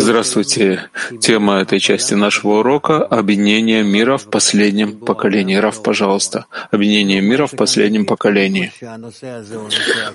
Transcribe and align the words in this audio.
Здравствуйте. 0.00 0.90
Тема 1.20 1.60
этой 1.60 1.78
части 1.78 2.14
нашего 2.14 2.58
урока— 2.58 3.04
объединение 3.04 3.84
мира 3.84 4.16
в 4.16 4.24
последнем 4.24 4.98
поколении. 4.98 5.56
Раф, 5.56 5.82
пожалуйста. 5.82 6.46
Объединение 6.70 7.20
мира 7.20 7.46
в 7.46 7.52
последнем 7.52 8.04
поколении. 8.04 8.72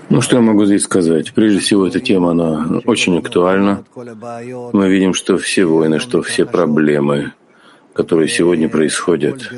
Ну, 0.10 0.22
что 0.22 0.36
я 0.36 0.42
могу 0.42 0.66
здесь 0.66 0.84
сказать? 0.84 1.34
Прежде 1.34 1.60
всего, 1.60 1.88
эта 1.88 2.00
тема, 2.00 2.32
она 2.32 2.82
очень 2.86 3.18
актуальна. 3.18 3.86
Мы 3.96 4.90
видим, 4.90 5.14
что 5.14 5.38
все 5.38 5.66
войны, 5.66 6.00
что 6.00 6.22
все 6.22 6.46
проблемы, 6.46 7.32
которые 7.94 8.28
сегодня 8.28 8.68
происходят, 8.68 9.50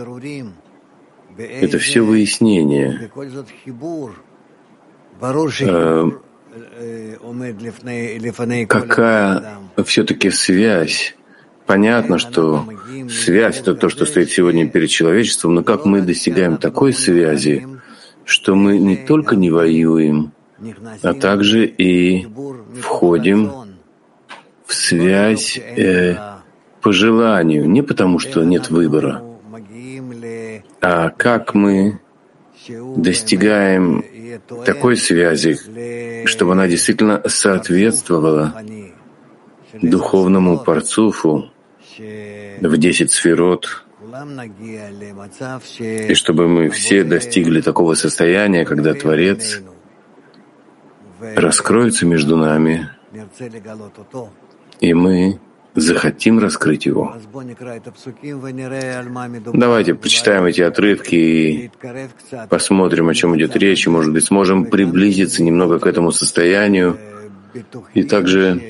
это 1.38 1.80
все 1.80 2.02
выяснения, 2.02 3.10
э, 5.60 6.12
какая 8.68 9.60
все-таки 9.86 10.30
связь? 10.30 11.16
Понятно, 11.66 12.20
что 12.20 12.66
связь— 13.10 13.60
это 13.62 13.76
то, 13.76 13.90
что 13.90 14.06
стоит 14.06 14.30
сегодня 14.30 14.70
перед 14.70 14.90
человечеством, 14.90 15.56
но 15.56 15.64
как 15.64 15.86
мы 15.86 16.02
достигаем 16.02 16.58
такой 16.58 16.94
связи, 16.94 17.68
что 18.24 18.56
мы 18.56 18.78
не 18.78 18.98
только 18.98 19.36
не 19.36 19.50
воюем, 19.50 20.32
а 21.02 21.14
также 21.14 21.66
и 21.66 22.28
входим 22.82 23.52
в 24.66 24.74
связь 24.74 25.58
э, 25.58 26.18
по 26.82 26.92
желанию, 26.92 27.70
не 27.70 27.82
потому 27.82 28.20
что 28.20 28.44
нет 28.44 28.70
выбора, 28.70 29.24
а 30.82 31.10
как 31.10 31.54
мы 31.54 32.00
достигаем 32.96 34.04
такой 34.66 34.98
связи, 34.98 35.58
чтобы 36.26 36.54
она 36.54 36.68
действительно 36.68 37.22
соответствовала 37.28 38.54
духовному 39.82 40.60
парцуфу 40.60 41.52
в 41.98 42.78
десять 42.78 43.12
сферот, 43.12 43.86
и 45.80 46.14
чтобы 46.14 46.48
мы 46.48 46.70
все 46.70 47.04
достигли 47.04 47.62
такого 47.62 47.96
состояния, 47.96 48.66
когда 48.66 48.94
Творец 48.94 49.62
раскроется 51.20 52.06
между 52.06 52.38
нами, 52.38 52.90
и 54.80 54.94
мы 54.94 55.40
захотим 55.76 56.40
раскрыть 56.40 56.86
его. 56.86 57.16
Давайте 59.54 59.94
почитаем 59.94 60.46
эти 60.46 60.62
отрывки 60.62 61.16
и 61.16 61.72
посмотрим, 62.50 63.10
о 63.10 63.14
чем 63.14 63.38
идет 63.38 63.56
речь, 63.56 63.86
и, 63.86 63.90
может 63.90 64.14
быть, 64.14 64.24
сможем 64.24 64.66
приблизиться 64.66 65.44
немного 65.44 65.80
к 65.80 65.88
этому 65.88 66.12
состоянию 66.12 66.98
и 67.94 68.04
также 68.04 68.62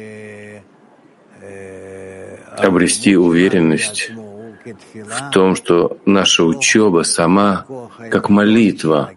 обрести 2.58 3.16
уверенность 3.16 4.12
в 4.95 5.31
том, 5.31 5.56
что 5.56 6.00
наша 6.06 6.44
учеба 6.44 7.03
сама, 7.03 7.66
как 8.09 8.30
молитва, 8.30 9.12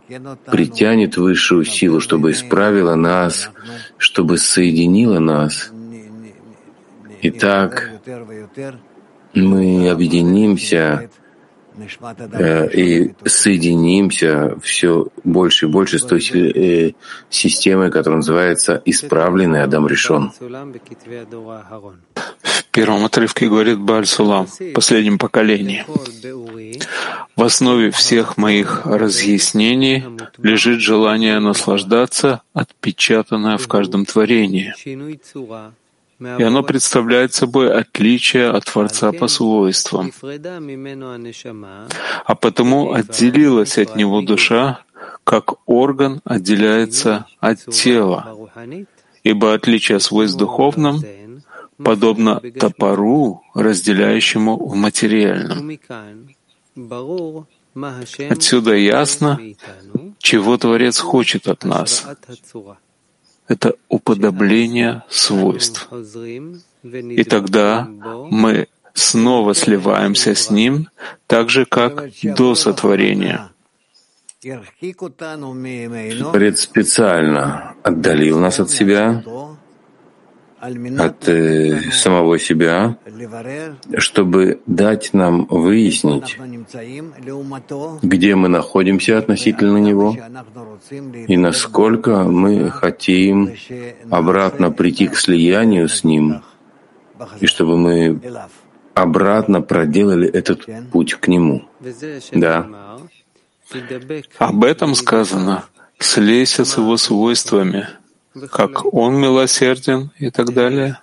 притянет 0.50 1.16
высшую 1.16 1.64
силу, 1.64 2.00
чтобы 2.00 2.32
исправила 2.32 2.96
нас, 2.96 3.50
чтобы 3.96 4.36
соединила 4.36 5.20
нас— 5.20 5.72
Итак, 7.22 7.90
мы 9.34 9.88
объединимся 9.90 11.10
э, 12.32 12.68
и 12.72 13.14
соединимся 13.24 14.58
все 14.62 15.08
больше 15.24 15.66
и 15.66 15.68
больше 15.68 15.98
с 15.98 16.04
той 16.04 16.20
э, 16.20 16.92
системой, 17.30 17.90
которая 17.90 18.18
называется 18.18 18.80
«Исправленный 18.84 19.62
Адам 19.62 19.86
решен». 19.86 20.32
В 22.42 22.70
первом 22.70 23.04
отрывке 23.04 23.48
говорит 23.48 23.78
Баль 23.80 24.06
Сулам, 24.06 24.46
последнем 24.74 25.18
поколении. 25.18 25.84
В 27.34 27.42
основе 27.42 27.90
всех 27.90 28.36
моих 28.36 28.86
разъяснений 28.86 30.04
лежит 30.38 30.80
желание 30.80 31.40
наслаждаться, 31.40 32.42
отпечатанное 32.52 33.58
в 33.58 33.66
каждом 33.66 34.04
творении 34.04 34.74
и 36.20 36.42
оно 36.42 36.62
представляет 36.62 37.32
собой 37.32 37.72
отличие 37.72 38.50
от 38.50 38.64
Творца 38.64 39.12
по 39.12 39.28
свойствам. 39.28 40.12
А 42.24 42.34
потому 42.34 42.92
отделилась 42.92 43.78
от 43.78 43.96
него 43.96 44.20
душа, 44.20 44.82
как 45.24 45.54
орган 45.66 46.20
отделяется 46.24 47.26
от 47.38 47.64
тела, 47.66 48.36
ибо 49.22 49.54
отличие 49.54 50.00
свойств 50.00 50.38
духовном 50.38 51.02
подобно 51.76 52.40
топору, 52.58 53.42
разделяющему 53.54 54.56
в 54.56 54.74
материальном. 54.74 55.78
Отсюда 58.30 58.74
ясно, 58.74 59.38
чего 60.18 60.56
Творец 60.56 60.98
хочет 60.98 61.46
от 61.46 61.64
нас— 61.64 62.06
это 63.48 63.74
уподобление 63.88 65.02
свойств. 65.08 65.88
И 66.82 67.24
тогда 67.24 67.88
мы 68.30 68.68
снова 68.94 69.54
сливаемся 69.54 70.34
с 70.34 70.50
Ним, 70.50 70.88
так 71.26 71.50
же, 71.50 71.64
как 71.64 72.10
до 72.22 72.54
сотворения. 72.54 73.50
Творец 76.20 76.60
специально 76.60 77.74
отдалил 77.82 78.38
нас 78.38 78.60
от 78.60 78.70
себя, 78.70 79.24
от 80.60 81.28
э, 81.28 81.90
самого 81.92 82.38
себя, 82.38 82.98
чтобы 83.96 84.60
дать 84.66 85.10
нам 85.12 85.46
выяснить, 85.46 86.38
где 88.02 88.34
мы 88.34 88.48
находимся 88.48 89.18
относительно 89.18 89.78
Него 89.78 90.16
и 91.26 91.36
насколько 91.36 92.24
мы 92.24 92.70
хотим 92.70 93.54
обратно 94.10 94.70
прийти 94.70 95.08
к 95.08 95.16
слиянию 95.16 95.88
с 95.88 96.02
Ним, 96.02 96.42
и 97.40 97.46
чтобы 97.46 97.76
мы 97.76 98.20
обратно 98.94 99.62
проделали 99.62 100.28
этот 100.28 100.66
путь 100.90 101.14
к 101.14 101.28
Нему. 101.28 101.64
Да. 102.32 102.66
Об 104.38 104.64
этом 104.64 104.94
сказано 104.94 105.66
«слейся 105.98 106.64
с 106.64 106.76
Его 106.76 106.96
свойствами», 106.96 107.86
как 108.50 108.92
Он 108.92 109.14
милосерден 109.14 110.10
и 110.18 110.30
так 110.30 110.52
далее. 110.52 110.98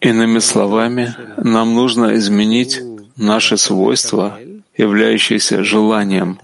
Иными 0.00 0.38
словами, 0.38 1.14
нам 1.36 1.74
нужно 1.74 2.14
изменить 2.16 2.80
наши 3.16 3.56
свойства, 3.56 4.38
являющиеся 4.76 5.64
желанием 5.64 6.38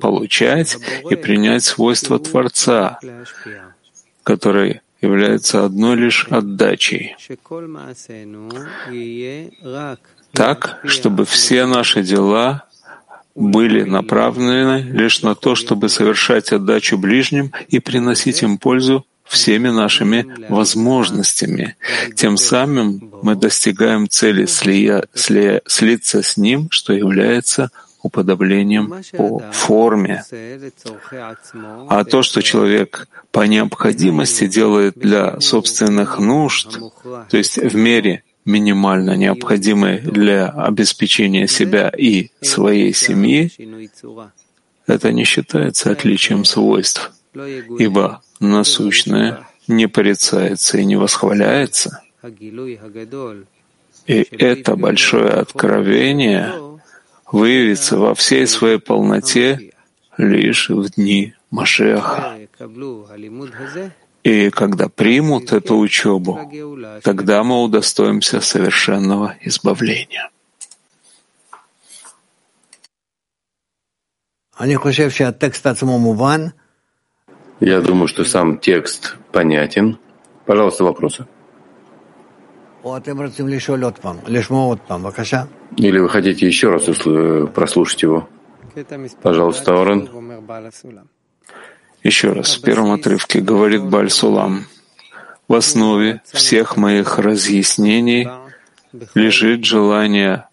получать 0.00 0.76
и 1.10 1.16
принять 1.16 1.64
свойства 1.64 2.18
Творца, 2.18 2.98
который 4.22 4.80
является 5.00 5.64
одной 5.64 5.96
лишь 5.96 6.26
отдачей. 6.28 7.16
Так, 10.32 10.80
чтобы 10.84 11.24
все 11.24 11.66
наши 11.66 12.02
дела 12.02 12.65
были 13.36 13.82
направлены 13.82 14.80
лишь 14.80 15.22
на 15.22 15.34
то, 15.34 15.54
чтобы 15.54 15.88
совершать 15.88 16.52
отдачу 16.52 16.98
ближним 16.98 17.52
и 17.68 17.78
приносить 17.78 18.42
им 18.42 18.58
пользу 18.58 19.06
всеми 19.24 19.68
нашими 19.68 20.26
возможностями. 20.48 21.76
Тем 22.14 22.36
самым 22.36 23.12
мы 23.22 23.34
достигаем 23.34 24.08
цели 24.08 24.46
слия, 24.46 25.04
слия, 25.14 25.60
слиться 25.66 26.22
с 26.22 26.36
Ним, 26.36 26.68
что 26.70 26.92
является 26.92 27.70
уподоблением 28.02 28.94
по 29.16 29.40
форме. 29.52 30.24
А 31.88 32.04
то, 32.04 32.22
что 32.22 32.40
человек 32.40 33.08
по 33.32 33.46
необходимости 33.46 34.46
делает 34.46 34.94
для 34.96 35.40
собственных 35.40 36.18
нужд, 36.18 36.78
то 37.28 37.36
есть 37.36 37.58
в 37.58 37.74
мере 37.74 38.22
минимально 38.46 39.16
необходимой 39.16 39.98
для 39.98 40.48
обеспечения 40.48 41.46
себя 41.48 41.88
и 41.90 42.30
своей 42.40 42.94
семьи, 42.94 43.52
это 44.86 45.12
не 45.12 45.24
считается 45.24 45.90
отличием 45.90 46.44
свойств, 46.44 47.12
ибо 47.78 48.22
насущное 48.40 49.46
не 49.68 49.88
порицается 49.88 50.78
и 50.78 50.84
не 50.84 50.96
восхваляется. 50.96 52.02
И 54.06 54.26
это 54.30 54.76
большое 54.76 55.30
откровение 55.30 56.52
выявится 57.30 57.98
во 57.98 58.14
всей 58.14 58.46
своей 58.46 58.78
полноте 58.78 59.72
лишь 60.16 60.70
в 60.70 60.90
дни 60.90 61.34
Машеха. 61.50 62.38
И 64.26 64.50
когда 64.50 64.88
примут 64.88 65.52
эту 65.52 65.78
учебу, 65.78 66.50
тогда 67.04 67.44
мы 67.44 67.62
удостоимся 67.62 68.40
совершенного 68.40 69.36
избавления. 69.40 70.30
Я 77.60 77.80
думаю, 77.80 78.08
что 78.08 78.24
сам 78.24 78.58
текст 78.58 79.16
понятен. 79.30 79.96
Пожалуйста, 80.44 80.82
вопросы. 80.82 81.24
Или 85.76 85.98
вы 86.00 86.08
хотите 86.08 86.46
еще 86.48 86.70
раз 86.70 86.86
прослушать 87.54 88.02
его? 88.02 88.28
Пожалуйста, 89.22 89.80
Орен. 89.80 90.08
Еще 92.02 92.32
раз, 92.32 92.56
в 92.56 92.62
первом 92.62 92.92
отрывке 92.92 93.40
говорит 93.40 93.82
Бальсулам. 93.82 94.66
В 95.48 95.54
основе 95.54 96.22
всех 96.32 96.76
моих 96.76 97.18
разъяснений 97.18 98.28
лежит 99.14 99.64
желание 99.64 100.46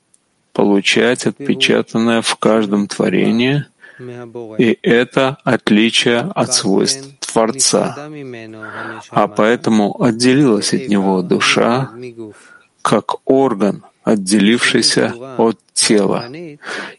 получать 0.53 1.25
отпечатанное 1.25 2.21
в 2.21 2.35
каждом 2.35 2.87
творении, 2.87 3.65
и 4.57 4.77
это 4.81 5.37
отличие 5.43 6.19
от 6.19 6.53
свойств 6.53 7.09
Творца. 7.19 7.95
А 9.09 9.27
поэтому 9.27 10.01
отделилась 10.03 10.73
от 10.73 10.87
него 10.87 11.21
душа 11.21 11.91
как 12.81 13.15
орган, 13.25 13.83
отделившийся 14.03 15.13
от 15.37 15.57
тела, 15.73 16.25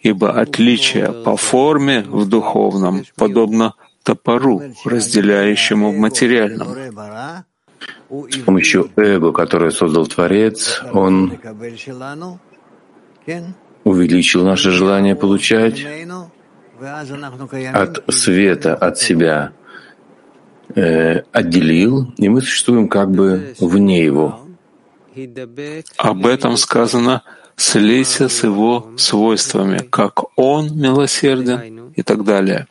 ибо 0.02 0.32
отличие 0.32 1.12
по 1.12 1.36
форме 1.36 2.00
в 2.02 2.26
духовном 2.26 3.04
подобно 3.16 3.74
топору, 4.04 4.62
разделяющему 4.84 5.90
в 5.90 5.96
материальном. 5.96 6.68
С 8.30 8.36
помощью 8.44 8.90
эго, 8.96 9.32
которое 9.32 9.70
создал 9.70 10.06
Творец, 10.06 10.82
он 10.92 11.38
увеличил 13.82 14.44
наше 14.44 14.70
желание 14.70 15.16
получать 15.16 15.84
от 17.72 18.04
света, 18.14 18.74
от 18.74 18.98
себя, 18.98 19.52
э, 20.74 21.22
отделил, 21.32 22.12
и 22.16 22.28
мы 22.28 22.40
существуем 22.40 22.88
как 22.88 23.10
бы 23.10 23.54
вне 23.58 24.04
его. 24.04 24.40
Об 25.96 26.26
этом 26.26 26.56
сказано 26.56 27.22
«слейся 27.56 28.28
с 28.28 28.44
его 28.44 28.90
свойствами, 28.96 29.78
как 29.78 30.24
он 30.36 30.76
милосерден» 30.76 31.74
и 31.94 32.02
так 32.02 32.24
далее. 32.24 32.66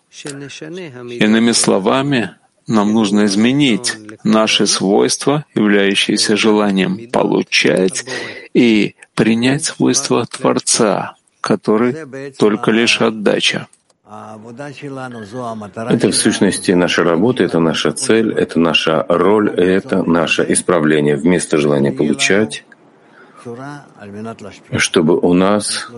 Иными 1.25 1.51
словами, 1.53 2.31
нам 2.67 2.93
нужно 2.93 3.25
изменить 3.25 3.93
наши 4.23 4.67
свойства, 4.67 5.45
являющиеся 5.55 6.37
желанием 6.37 7.09
получать, 7.11 8.05
и 8.53 8.95
принять 9.15 9.65
свойства 9.65 10.25
Творца, 10.25 11.15
который 11.41 12.31
только 12.37 12.71
лишь 12.71 13.01
отдача. 13.01 13.67
Это 15.89 16.11
в 16.11 16.15
сущности 16.15 16.71
наша 16.71 17.03
работа, 17.03 17.43
это 17.43 17.59
наша 17.59 17.91
цель, 17.93 18.31
это 18.31 18.59
наша 18.59 19.05
роль, 19.09 19.49
это 19.49 20.03
наше 20.03 20.45
исправление. 20.49 21.15
Вместо 21.15 21.57
желания 21.57 21.91
получать, 21.91 22.63
чтобы 24.77 25.17
у 25.17 25.33
нас 25.33 25.89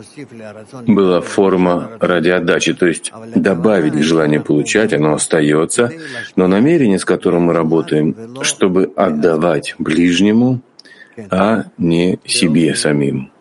была 0.88 1.22
форма 1.22 1.92
ради 2.00 2.30
отдачи, 2.30 2.74
то 2.74 2.88
есть 2.88 3.12
добавить 3.36 3.96
желание 4.02 4.42
получать, 4.42 4.94
оно 4.94 5.14
остается, 5.14 5.92
но 6.36 6.48
намерение, 6.48 7.00
с 7.00 7.06
которым 7.06 7.44
мы 7.44 7.54
работаем, 7.54 8.16
чтобы 8.44 8.92
отдавать 8.96 9.76
ближнему, 9.80 10.62
а 11.30 11.66
не 11.78 12.20
себе 12.26 12.76
самим 12.76 13.32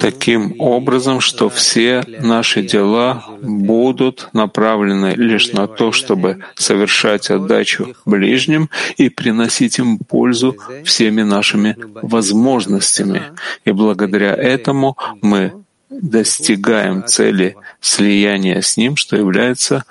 таким 0.00 0.54
образом, 0.60 1.20
что 1.20 1.48
все 1.48 2.02
наши 2.06 2.62
дела 2.62 3.24
будут 3.40 4.28
направлены 4.32 5.14
лишь 5.16 5.52
на 5.52 5.66
то, 5.66 5.92
чтобы 5.92 6.44
совершать 6.54 7.30
отдачу 7.30 7.94
ближним 8.04 8.68
и 8.96 9.08
приносить 9.08 9.78
им 9.78 9.98
пользу 9.98 10.56
всеми 10.84 11.22
нашими 11.22 11.76
возможностями. 11.94 13.22
И 13.64 13.72
благодаря 13.72 14.34
этому 14.34 14.96
мы 15.22 15.52
достигаем 15.90 17.04
цели 17.06 17.56
слияния 17.80 18.60
с 18.60 18.76
Ним, 18.76 18.96
что 18.96 19.16
является 19.16 19.84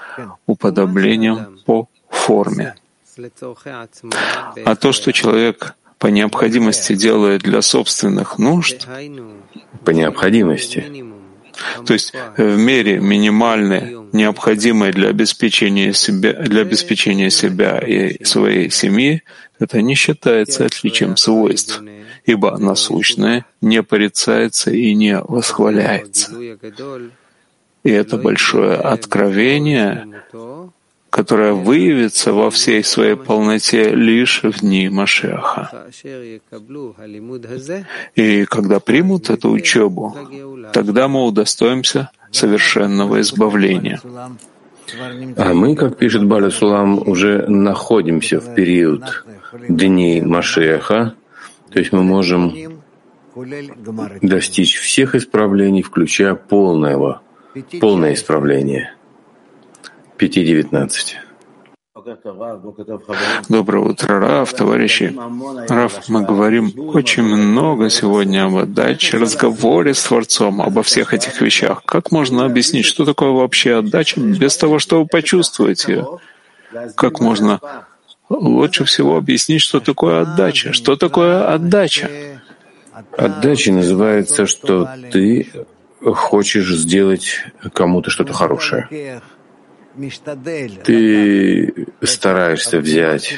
уподоблением 0.46 1.60
по 1.66 1.88
форме. 2.10 2.76
А 4.66 4.76
то, 4.76 4.92
что 4.92 5.12
человек 5.12 5.76
по 6.00 6.08
необходимости 6.08 6.96
делает 6.96 7.42
для 7.42 7.62
собственных 7.62 8.38
нужд, 8.38 8.88
по 9.84 9.92
необходимости, 9.92 11.06
то 11.86 11.94
есть 11.94 12.14
в 12.38 12.58
мере 12.58 13.00
минимальной, 13.00 13.98
необходимой 14.12 14.92
для 14.92 15.10
обеспечения 15.10 15.94
себя, 15.94 16.34
для 16.34 16.62
обеспечения 16.62 17.30
себя 17.30 17.80
и 17.80 18.24
своей 18.24 18.70
семьи, 18.70 19.24
это 19.60 19.82
не 19.82 19.96
считается 19.96 20.66
отличием 20.66 21.18
свойств, 21.18 21.82
ибо 22.26 22.58
насущное 22.58 23.46
не 23.62 23.82
порицается 23.82 24.72
и 24.72 24.94
не 24.94 25.20
восхваляется. 25.20 26.32
И 27.84 27.90
это 27.90 28.18
большое 28.18 28.76
откровение, 28.76 30.24
которая 31.18 31.54
выявится 31.54 32.32
во 32.32 32.52
всей 32.52 32.84
своей 32.84 33.16
полноте 33.16 33.90
лишь 33.90 34.44
в 34.44 34.60
дни 34.60 34.88
Машеха. 34.88 35.88
И 38.16 38.46
когда 38.46 38.80
примут 38.80 39.32
эту 39.32 39.50
учебу, 39.50 40.16
тогда 40.74 41.08
мы 41.08 41.26
удостоимся 41.26 42.12
совершенного 42.30 43.20
избавления. 43.22 44.00
А 45.38 45.54
мы, 45.56 45.76
как 45.76 45.98
пишет 45.98 46.24
Баля 46.24 46.52
Сулам, 46.52 47.02
уже 47.10 47.48
находимся 47.48 48.40
в 48.40 48.54
период 48.54 49.26
дней 49.68 50.22
Машеха, 50.22 51.16
то 51.72 51.80
есть 51.80 51.92
мы 51.94 52.04
можем 52.04 52.54
достичь 54.22 54.78
всех 54.78 55.16
исправлений, 55.16 55.82
включая 55.82 56.36
полного, 56.36 57.24
полное 57.82 58.14
исправление. 58.14 58.97
5.19. 60.18 61.16
Доброе 63.50 63.84
утро, 63.84 64.20
Раф, 64.20 64.54
товарищи. 64.54 65.16
Раф, 65.70 66.10
мы 66.10 66.24
говорим 66.24 66.72
очень 66.76 67.24
много 67.24 67.90
сегодня 67.90 68.46
об 68.46 68.56
отдаче, 68.56 69.18
разговоре 69.18 69.94
с 69.94 70.04
Творцом, 70.04 70.62
обо 70.62 70.84
всех 70.84 71.14
этих 71.14 71.42
вещах. 71.42 71.84
Как 71.86 72.12
можно 72.12 72.46
объяснить, 72.46 72.86
что 72.86 73.06
такое 73.06 73.32
вообще 73.32 73.78
отдача, 73.78 74.20
без 74.20 74.58
того, 74.58 74.80
чтобы 74.80 75.08
почувствовать 75.08 75.88
ее? 75.88 76.20
Как 76.96 77.20
можно 77.20 77.60
лучше 78.30 78.86
всего 78.86 79.18
объяснить, 79.18 79.62
что 79.62 79.80
такое 79.80 80.22
отдача? 80.22 80.74
Что 80.74 80.96
такое 80.96 81.52
отдача? 81.54 82.10
Отдача 83.18 83.72
называется, 83.72 84.46
что 84.46 84.88
ты 85.12 85.48
хочешь 86.02 86.70
сделать 86.74 87.44
кому-то 87.74 88.10
что-то 88.10 88.34
хорошее. 88.34 89.22
Ты 90.84 91.88
стараешься 92.02 92.80
взять 92.80 93.32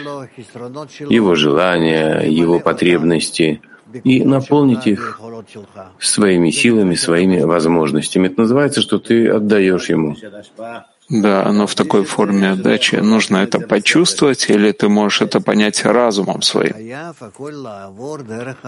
его 1.09 1.35
желания, 1.35 2.21
его 2.21 2.59
потребности 2.59 3.61
и 4.03 4.23
наполнить 4.23 4.85
их 4.87 5.19
своими 5.99 6.51
силами, 6.51 6.95
своими 6.95 7.41
возможностями. 7.41 8.27
Это 8.27 8.41
называется, 8.41 8.81
что 8.81 8.99
ты 8.99 9.29
отдаешь 9.29 9.89
ему. 9.89 10.15
Да, 11.09 11.51
но 11.51 11.65
в 11.65 11.73
такой 11.73 12.03
форме 12.03 12.51
отдачи 12.51 12.95
нужно 12.95 13.37
это 13.37 13.59
почувствовать, 13.59 14.47
или 14.49 14.71
ты 14.71 14.89
можешь 14.89 15.21
это 15.21 15.41
понять 15.41 15.83
разумом 15.83 16.43
своим? 16.43 16.73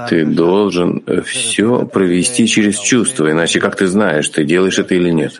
Ты 0.09 0.25
должен 0.25 1.03
все 1.23 1.85
провести 1.85 2.47
через 2.47 2.79
чувство, 2.79 3.31
иначе 3.31 3.59
как 3.59 3.75
ты 3.75 3.85
знаешь, 3.85 4.27
ты 4.29 4.43
делаешь 4.43 4.79
это 4.79 4.95
или 4.95 5.11
нет? 5.11 5.39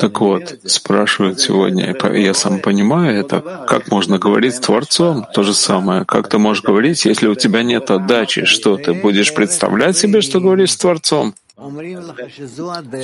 Так 0.00 0.20
вот, 0.20 0.58
спрашивают 0.64 1.40
сегодня, 1.40 1.94
я 2.14 2.32
сам 2.34 2.58
понимаю 2.58 3.20
это, 3.20 3.64
как 3.68 3.90
можно 3.90 4.18
говорить 4.18 4.54
с 4.54 4.60
Творцом? 4.60 5.26
То 5.34 5.42
же 5.42 5.52
самое. 5.52 6.06
Как 6.06 6.28
ты 6.28 6.38
можешь 6.38 6.64
говорить, 6.64 7.04
если 7.04 7.26
у 7.28 7.34
тебя 7.34 7.62
нет 7.62 7.90
отдачи? 7.90 8.46
Что, 8.46 8.78
ты 8.78 8.94
будешь 8.94 9.34
представлять 9.34 9.98
себе, 9.98 10.22
что 10.22 10.40
говоришь 10.40 10.72
с 10.72 10.76
Творцом? 10.76 11.34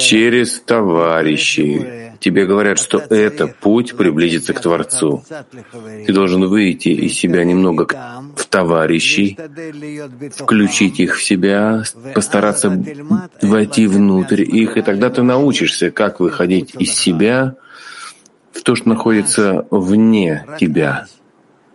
Через 0.00 0.60
товарищей. 0.60 2.12
Тебе 2.18 2.46
говорят, 2.46 2.78
что 2.78 2.96
это 2.98 3.46
путь 3.46 3.94
приблизиться 3.94 4.54
к 4.54 4.60
Творцу. 4.60 5.22
Ты 6.06 6.12
должен 6.14 6.46
выйти 6.46 6.88
из 6.88 7.12
себя 7.12 7.44
немного 7.44 7.86
в 8.36 8.46
товарищей, 8.46 9.38
включить 10.34 10.98
их 10.98 11.16
в 11.16 11.22
себя, 11.22 11.82
постараться 12.14 12.82
войти 13.42 13.86
внутрь 13.86 14.42
их, 14.42 14.78
и 14.78 14.82
тогда 14.82 15.10
ты 15.10 15.22
научишься, 15.22 15.90
как 15.90 16.18
выходить 16.18 16.74
из 16.78 16.94
себя 16.94 17.56
в 18.52 18.62
то, 18.62 18.74
что 18.74 18.88
находится 18.88 19.66
вне 19.70 20.46
тебя. 20.58 21.06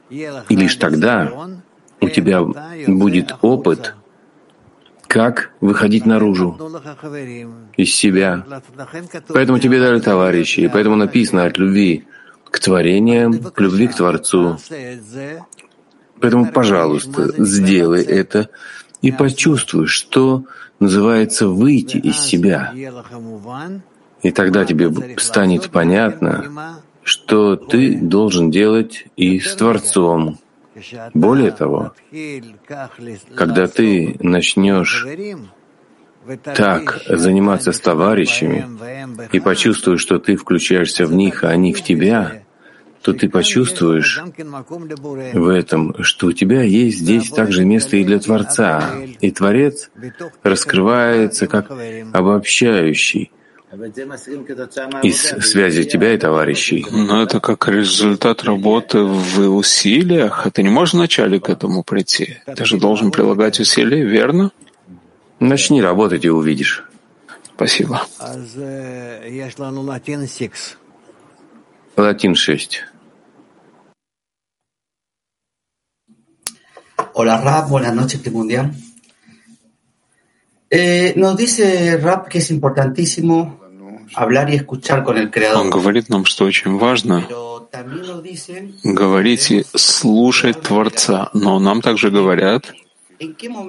И 0.09 0.55
лишь 0.55 0.75
тогда 0.77 1.31
у 2.01 2.09
тебя 2.09 2.43
будет 2.87 3.35
опыт— 3.41 3.93
как 5.13 5.51
выходить 5.61 6.07
наружу 6.07 6.57
из 7.77 7.93
себя. 7.93 8.43
Поэтому 9.27 9.59
тебе 9.59 9.79
дали 9.79 9.99
товарищи, 9.99 10.61
и 10.61 10.67
поэтому 10.67 10.95
написано 10.95 11.45
от 11.45 11.59
любви 11.59 12.07
к 12.49 12.59
творениям, 12.59 13.37
к 13.37 13.61
любви 13.61 13.85
к 13.89 13.95
Творцу. 13.95 14.57
Поэтому, 16.19 16.51
пожалуйста, 16.51 17.31
сделай 17.37 18.01
это 18.01 18.49
и 19.03 19.11
почувствуй, 19.11 19.85
что 19.85 20.45
называется 20.79 21.47
выйти 21.47 21.97
из 21.97 22.17
себя. 22.17 22.73
И 24.23 24.31
тогда 24.31 24.65
тебе 24.65 24.91
станет 25.17 25.69
понятно, 25.69 26.81
что 27.03 27.55
ты 27.55 27.99
должен 27.99 28.49
делать 28.49 29.05
и 29.15 29.39
с 29.39 29.53
Творцом. 29.53 30.39
Более 31.13 31.51
того, 31.51 31.93
когда 33.35 33.67
ты 33.67 34.17
начнешь 34.19 35.05
так 36.43 37.01
заниматься 37.07 37.71
с 37.71 37.79
товарищами 37.79 38.67
и 39.31 39.39
почувствуешь, 39.39 40.01
что 40.01 40.19
ты 40.19 40.35
включаешься 40.35 41.05
в 41.05 41.13
них, 41.13 41.43
а 41.43 41.49
они 41.49 41.73
в 41.73 41.81
тебя, 41.81 42.43
то 43.01 43.13
ты 43.13 43.29
почувствуешь 43.29 44.21
в 45.33 45.47
этом, 45.49 46.03
что 46.03 46.27
у 46.27 46.31
тебя 46.31 46.63
есть 46.63 46.99
здесь 46.99 47.29
также 47.29 47.65
место 47.65 47.97
и 47.97 48.05
для 48.05 48.19
Творца. 48.19 48.91
И 49.19 49.29
Творец 49.31 49.91
раскрывается 50.41 51.47
как 51.47 51.69
обобщающий 52.13 53.31
из 55.01 55.21
связи 55.21 55.83
тебя 55.85 56.13
и 56.13 56.17
товарищей. 56.17 56.85
Но 56.91 57.23
это 57.23 57.39
как 57.39 57.67
результат 57.67 58.43
работы 58.43 58.99
в 58.99 59.39
усилиях. 59.55 60.47
Ты 60.53 60.61
не 60.61 60.69
можешь 60.69 60.93
вначале 60.93 61.39
к 61.39 61.49
этому 61.49 61.83
прийти. 61.83 62.37
Ты 62.45 62.65
же 62.65 62.77
должен 62.77 63.09
прилагать 63.09 63.59
усилия, 63.59 64.03
верно? 64.03 64.51
Начни 65.39 65.81
работать 65.81 66.23
и 66.23 66.29
увидишь. 66.29 66.83
Спасибо. 67.55 68.05
Латин 71.97 72.35
6. 72.35 72.85
Hola 77.15 77.39
Rap, 77.43 77.69
buenas 77.69 77.93
noches, 77.93 78.21
Primundial. 78.21 78.71
Eh, 80.67 81.13
nos 81.15 81.37
dice 81.37 81.97
Rap 81.97 82.27
que 82.27 82.39
es 82.39 82.49
importantísimo 82.49 83.62
Он 84.15 85.69
говорит 85.69 86.09
нам, 86.09 86.25
что 86.25 86.45
очень 86.45 86.77
важно 86.77 87.27
говорить 88.83 89.51
и 89.51 89.65
слушать 89.75 90.61
Творца, 90.61 91.29
но 91.33 91.59
нам 91.59 91.81
также 91.81 92.11
говорят, 92.11 92.73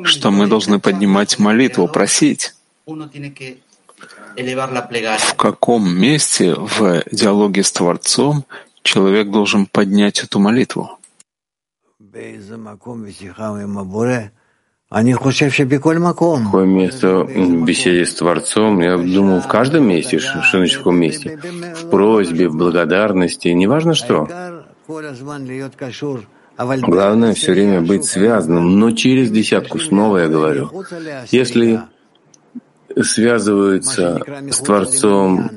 что 0.05 0.31
мы 0.31 0.47
должны 0.47 0.79
поднимать 0.79 1.39
молитву, 1.39 1.89
просить. 1.89 2.55
В 4.37 5.35
каком 5.37 5.89
месте 5.89 6.55
в 6.55 7.03
диалоге 7.11 7.63
с 7.63 7.73
Творцом 7.73 8.45
человек 8.83 9.31
должен 9.31 9.67
поднять 9.67 10.23
эту 10.25 10.39
молитву? 10.39 10.99
Какое 16.45 16.67
место 16.67 17.25
в 17.25 17.65
беседе 17.65 18.07
с 18.07 18.15
Творцом? 18.15 18.81
Я 18.81 18.97
думаю, 18.97 19.41
в 19.41 19.49
каждом 19.49 19.89
месте, 19.89 20.21
что 20.21 20.41
значит 20.53 20.77
в 20.77 20.79
каком 20.79 20.97
месте? 20.97 21.37
В 21.83 21.91
просьбе, 21.91 22.49
в 22.49 22.57
благодарности, 22.57 23.49
неважно 23.49 23.95
что. 23.95 24.29
Главное 26.57 27.35
все 27.35 27.53
время 27.53 27.81
быть 27.81 28.05
связанным, 28.05 28.79
но 28.79 28.93
через 28.93 29.33
десятку, 29.33 29.81
снова 29.81 30.19
я 30.19 30.29
говорю. 30.29 30.71
Если 31.33 31.81
связываются 33.03 34.23
с 34.49 34.61
Творцом 34.61 35.51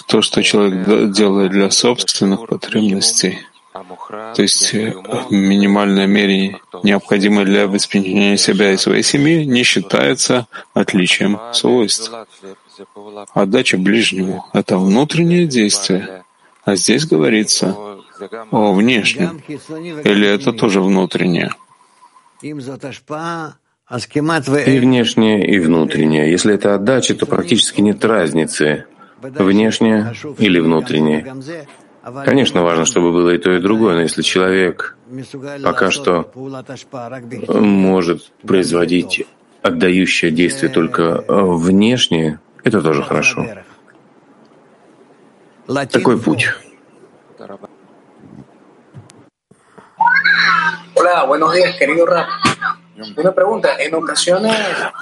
то, 0.08 0.22
что 0.22 0.44
человек 0.44 1.12
делает 1.12 1.52
для 1.52 1.70
собственных 1.70 2.48
потребностей, 2.48 3.40
то 3.74 4.42
есть 4.42 4.74
э, 4.76 4.94
минимальная 5.32 6.06
мере, 6.06 6.60
необходимое 6.84 7.46
для 7.46 7.64
обеспечения 7.64 8.38
себя 8.38 8.72
и 8.72 8.78
своей 8.78 9.02
семьи, 9.02 9.46
не 9.46 9.64
считается 9.64 10.48
отличием 10.74 11.40
свойств. 11.54 12.12
Отдача 13.34 13.78
ближнему— 13.78 14.46
это 14.54 14.78
внутреннее 14.78 15.48
действие, 15.48 16.24
а 16.64 16.76
здесь 16.76 17.06
говорится 17.06 17.76
о 18.52 18.74
внешнем. 18.74 19.42
Или 19.48 20.28
это 20.28 20.54
тоже 20.54 20.80
внутреннее? 20.80 21.52
И 24.68 24.80
внешнее, 24.80 25.48
и 25.48 25.60
внутреннее. 25.60 26.30
Если 26.30 26.54
это 26.54 26.76
отдача, 26.76 27.16
то 27.16 27.26
практически 27.26 27.82
нет 27.82 28.06
разницы, 28.06 28.86
внешнее 29.22 30.14
или 30.38 30.60
внутреннее. 30.60 31.34
Конечно, 32.26 32.64
важно, 32.64 32.84
чтобы 32.86 33.12
было 33.14 33.30
и 33.30 33.38
то, 33.38 33.52
и 33.52 33.62
другое, 33.62 33.96
но 33.96 34.02
если 34.02 34.22
человек 34.24 34.98
пока 35.64 35.90
что 35.90 36.30
может 37.48 38.32
производить 38.46 39.26
отдающее 39.62 40.30
действие 40.32 40.70
только 40.70 41.24
внешнее, 41.28 42.40
это 42.64 42.82
тоже 42.82 43.04
хорошо. 43.04 43.48
Такой 45.90 46.20
путь. 46.20 46.50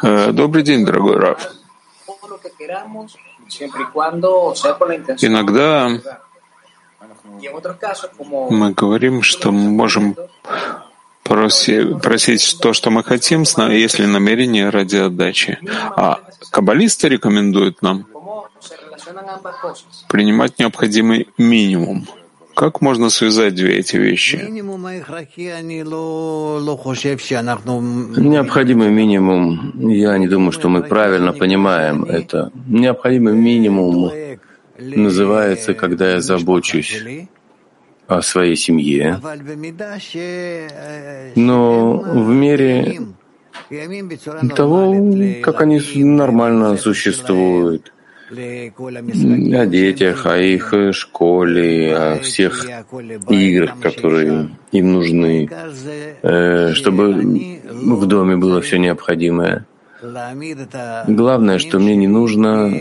Э, 0.04 0.32
добрый 0.32 0.64
день, 0.64 0.86
дорогой 0.86 1.18
Раф. 1.18 1.52
Иногда 5.20 5.90
мы 8.50 8.72
говорим, 8.72 9.22
что 9.22 9.52
мы 9.52 9.70
можем 9.70 10.16
просить, 11.24 12.58
то, 12.62 12.74
что 12.74 12.90
мы 12.90 13.04
хотим, 13.04 13.44
если 13.70 14.06
намерение 14.06 14.70
ради 14.70 14.98
отдачи. 14.98 15.60
А 15.96 16.20
каббалисты 16.52 17.10
рекомендуют 17.10 17.82
нам 17.82 18.06
принимать 20.10 20.60
необходимый 20.60 21.28
минимум. 21.38 22.08
Как 22.54 22.82
можно 22.82 23.10
связать 23.10 23.56
две 23.56 23.78
эти 23.80 23.96
вещи? 23.96 24.36
Необходимый 28.18 28.90
минимум, 28.90 29.74
я 29.90 30.18
не 30.18 30.28
думаю, 30.28 30.52
что 30.52 30.68
мы 30.70 30.84
правильно 30.84 31.32
понимаем 31.34 32.04
это. 32.04 32.52
Необходимый 32.68 33.34
минимум 33.34 34.12
называется, 34.82 35.74
когда 35.74 36.12
я 36.12 36.22
забочусь 36.22 37.04
о 38.08 38.22
своей 38.22 38.56
семье. 38.56 39.20
Но 41.36 41.98
в 41.98 42.30
мере 42.30 43.00
того, 44.56 44.96
как 45.42 45.62
они 45.62 45.80
нормально 46.04 46.78
существуют, 46.78 47.94
о 48.32 49.66
детях, 49.66 50.26
о 50.26 50.38
их 50.38 50.74
школе, 50.94 51.96
о 51.96 52.20
всех 52.20 52.66
играх, 53.30 53.80
которые 53.82 54.50
им 54.72 54.94
нужны, 54.94 55.50
э, 56.22 56.74
чтобы 56.74 57.14
в 57.70 58.06
доме 58.06 58.38
было 58.38 58.62
все 58.62 58.78
необходимое. 58.78 59.66
Главное, 61.08 61.60
что 61.60 61.80
мне 61.80 61.96
не 61.96 62.08
нужно 62.08 62.72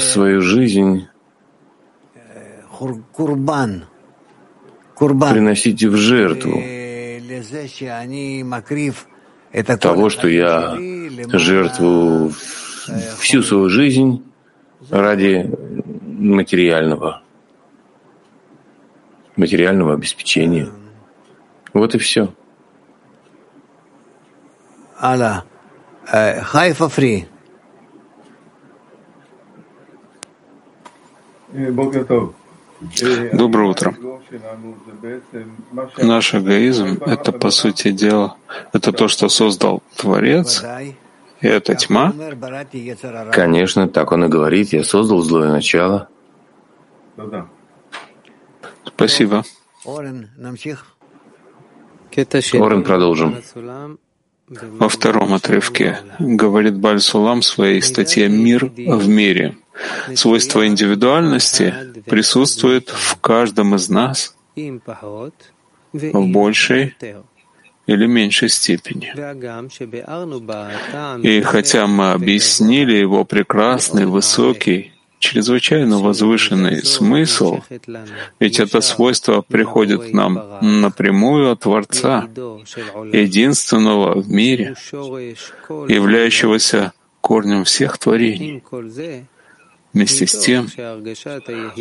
свою 0.00 0.40
жизнь 0.40 1.08
приносить 4.98 5.84
в 5.84 5.96
жертву 5.96 6.62
того, 9.80 10.10
что 10.10 10.28
я 10.28 10.76
жертвую 11.32 12.32
всю 13.18 13.42
свою 13.42 13.68
жизнь 13.68 14.22
ради 14.90 15.50
материального, 16.02 17.22
материального 19.36 19.94
обеспечения. 19.94 20.68
Вот 21.72 21.94
и 21.94 21.98
все. 21.98 22.32
Алла. 25.00 25.44
Хайфа 26.06 26.88
фри. 26.88 27.26
Доброе 33.32 33.70
утро. 33.70 33.94
Наш 35.96 36.34
эгоизм— 36.34 36.98
это, 37.06 37.32
по 37.32 37.50
сути 37.50 37.90
дела, 37.92 38.36
это 38.72 38.92
то, 38.92 39.08
что 39.08 39.28
создал 39.28 39.82
Творец, 39.96 40.64
и 41.40 41.46
это 41.46 41.74
тьма? 41.74 42.12
Конечно, 43.32 43.88
так 43.88 44.12
он 44.12 44.24
и 44.24 44.28
говорит. 44.28 44.72
Я 44.72 44.84
создал 44.84 45.20
злое 45.22 45.50
начало. 45.52 46.08
Спасибо. 48.84 49.44
Орен, 49.84 50.30
продолжим. 52.82 53.36
Во 54.48 54.88
втором 54.88 55.34
отрывке 55.34 55.98
говорит 56.18 56.78
Баль-Сулам 56.78 57.40
в 57.40 57.44
своей 57.44 57.82
статье 57.82 58.28
«Мир 58.28 58.66
в 58.66 59.08
мире». 59.08 59.56
Свойство 60.14 60.66
индивидуальности 60.66 61.74
присутствует 62.06 62.88
в 62.88 63.16
каждом 63.20 63.74
из 63.74 63.88
нас 63.88 64.34
в 65.92 66.26
большей 66.28 66.94
или 67.86 68.06
меньшей 68.06 68.48
степени. 68.48 69.12
И 71.22 71.40
хотя 71.42 71.86
мы 71.86 72.12
объяснили 72.12 72.94
его 72.96 73.24
прекрасный, 73.24 74.06
высокий, 74.06 74.92
чрезвычайно 75.18 75.98
возвышенный 75.98 76.84
смысл, 76.84 77.60
ведь 78.40 78.60
это 78.60 78.80
свойство 78.80 79.42
приходит 79.42 80.10
к 80.10 80.12
нам 80.12 80.58
напрямую 80.60 81.52
от 81.52 81.60
Творца, 81.60 82.28
единственного 83.12 84.20
в 84.20 84.28
мире, 84.28 84.74
являющегося 85.68 86.92
корнем 87.20 87.64
всех 87.64 87.98
творений. 87.98 88.62
Вместе 89.96 90.26
с 90.26 90.38
тем, 90.38 90.68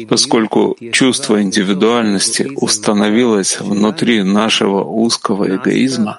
поскольку 0.07 0.77
чувство 0.93 1.41
индивидуальности 1.41 2.49
установилось 2.55 3.59
внутри 3.59 4.23
нашего 4.23 4.85
узкого 4.85 5.53
эгоизма, 5.53 6.17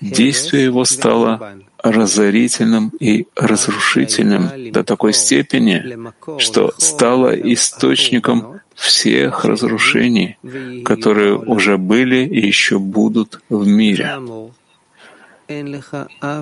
действие 0.00 0.64
его 0.64 0.84
стало 0.84 1.54
разорительным 1.80 2.90
и 2.98 3.28
разрушительным 3.36 4.72
до 4.72 4.82
такой 4.82 5.12
степени, 5.12 5.96
что 6.40 6.74
стало 6.76 7.30
источником 7.54 8.60
всех 8.74 9.44
разрушений, 9.44 10.38
которые 10.84 11.38
уже 11.38 11.78
были 11.78 12.26
и 12.26 12.44
еще 12.44 12.80
будут 12.80 13.40
в 13.48 13.64
мире. 13.64 14.18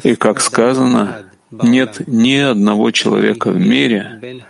И, 0.04 0.14
как 0.16 0.40
сказано, 0.40 1.26
нет 1.50 2.02
ни 2.06 2.36
одного 2.36 2.90
человека 2.90 3.50
в 3.50 3.58
мире, 3.58 4.44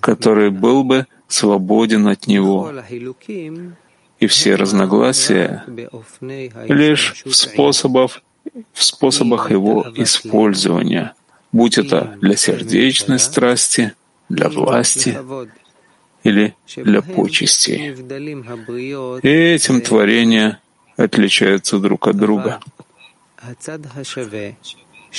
который 0.00 0.50
был 0.50 0.84
бы 0.84 1.06
свободен 1.28 2.08
от 2.08 2.26
него. 2.26 2.72
И 4.20 4.26
все 4.26 4.54
разногласия 4.54 5.64
лишь 6.68 7.22
в 7.24 7.32
способах, 7.32 8.22
в 8.72 8.84
способах 8.84 9.50
его 9.50 9.86
использования, 9.96 11.14
будь 11.50 11.78
это 11.78 12.16
для 12.20 12.36
сердечной 12.36 13.18
страсти, 13.18 13.94
для 14.28 14.48
власти 14.48 15.18
или 16.22 16.54
для 16.76 17.02
почестей. 17.02 17.94
И 19.22 19.28
этим 19.28 19.80
творения 19.80 20.60
отличаются 20.96 21.78
друг 21.78 22.06
от 22.06 22.16
друга. 22.16 22.60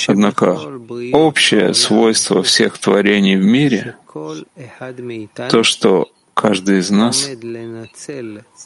Однако 0.08 0.60
общее 1.12 1.74
свойство 1.74 2.42
всех 2.44 2.78
творений 2.78 3.36
в 3.36 3.46
мире— 3.46 3.96
то, 5.50 5.64
что 5.64 6.12
каждый 6.34 6.80
из 6.80 6.90
нас 6.90 7.30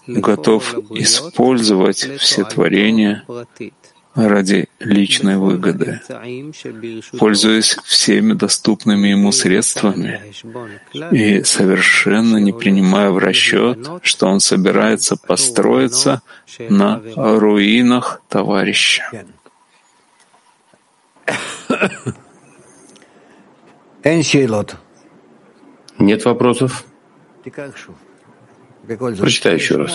готов 0.08 0.76
использовать 0.92 2.10
все 2.20 2.44
творения 2.44 3.26
ради 4.16 4.68
личной 4.80 5.38
выгоды, 5.38 6.02
пользуясь 7.20 7.78
всеми 7.84 8.34
доступными 8.34 9.10
ему 9.10 9.32
средствами 9.32 10.34
и 11.12 11.44
совершенно 11.44 12.38
не 12.38 12.52
принимая 12.52 13.12
в 13.12 13.20
расчет, 13.20 13.88
что 14.02 14.28
он 14.28 14.40
собирается 14.40 15.18
построиться 15.18 16.24
на 16.70 17.02
руинах 17.16 18.22
товарища. 18.28 19.26
Нет 26.00 26.24
вопросов? 26.26 26.86
Прочитай 28.88 29.56
еще 29.56 29.76
раз. 29.76 29.92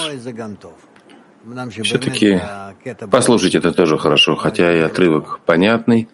Все-таки 1.82 2.40
послушать 3.10 3.54
это 3.54 3.72
тоже 3.72 3.98
хорошо, 3.98 4.36
хотя 4.36 4.76
и 4.76 4.80
отрывок 4.80 5.40
понятный, 5.40 6.08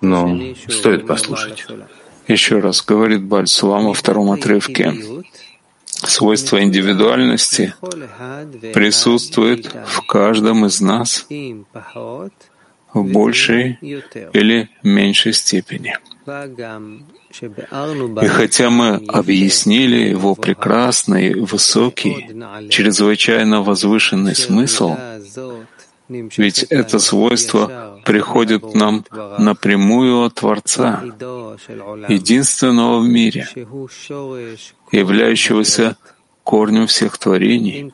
но 0.00 0.38
стоит 0.68 1.06
послушать. 1.06 1.66
Еще 2.26 2.60
раз 2.60 2.82
говорит 2.82 3.24
Бальсулам 3.24 3.86
во 3.86 3.94
втором 3.94 4.30
отрывке. 4.30 4.94
Свойство 5.86 6.62
индивидуальности 6.62 7.74
присутствует 8.72 9.72
в 9.86 10.06
каждом 10.06 10.66
из 10.66 10.80
нас 10.80 11.26
в 12.92 13.04
большей 13.04 13.78
или 14.32 14.68
меньшей 14.82 15.32
степени. 15.32 15.96
И 18.22 18.26
хотя 18.26 18.70
мы 18.70 18.96
объяснили 19.08 20.10
его 20.10 20.34
прекрасный, 20.34 21.34
высокий, 21.34 22.28
чрезвычайно 22.68 23.62
возвышенный 23.62 24.34
смысл, 24.34 24.96
ведь 26.08 26.64
это 26.64 26.98
свойство 26.98 28.00
приходит 28.04 28.74
нам 28.74 29.04
напрямую 29.38 30.24
от 30.24 30.34
Творца, 30.34 31.02
единственного 32.08 33.00
в 33.00 33.08
мире, 33.08 33.48
являющегося 34.92 35.96
корнем 36.44 36.86
всех 36.86 37.16
творений. 37.18 37.92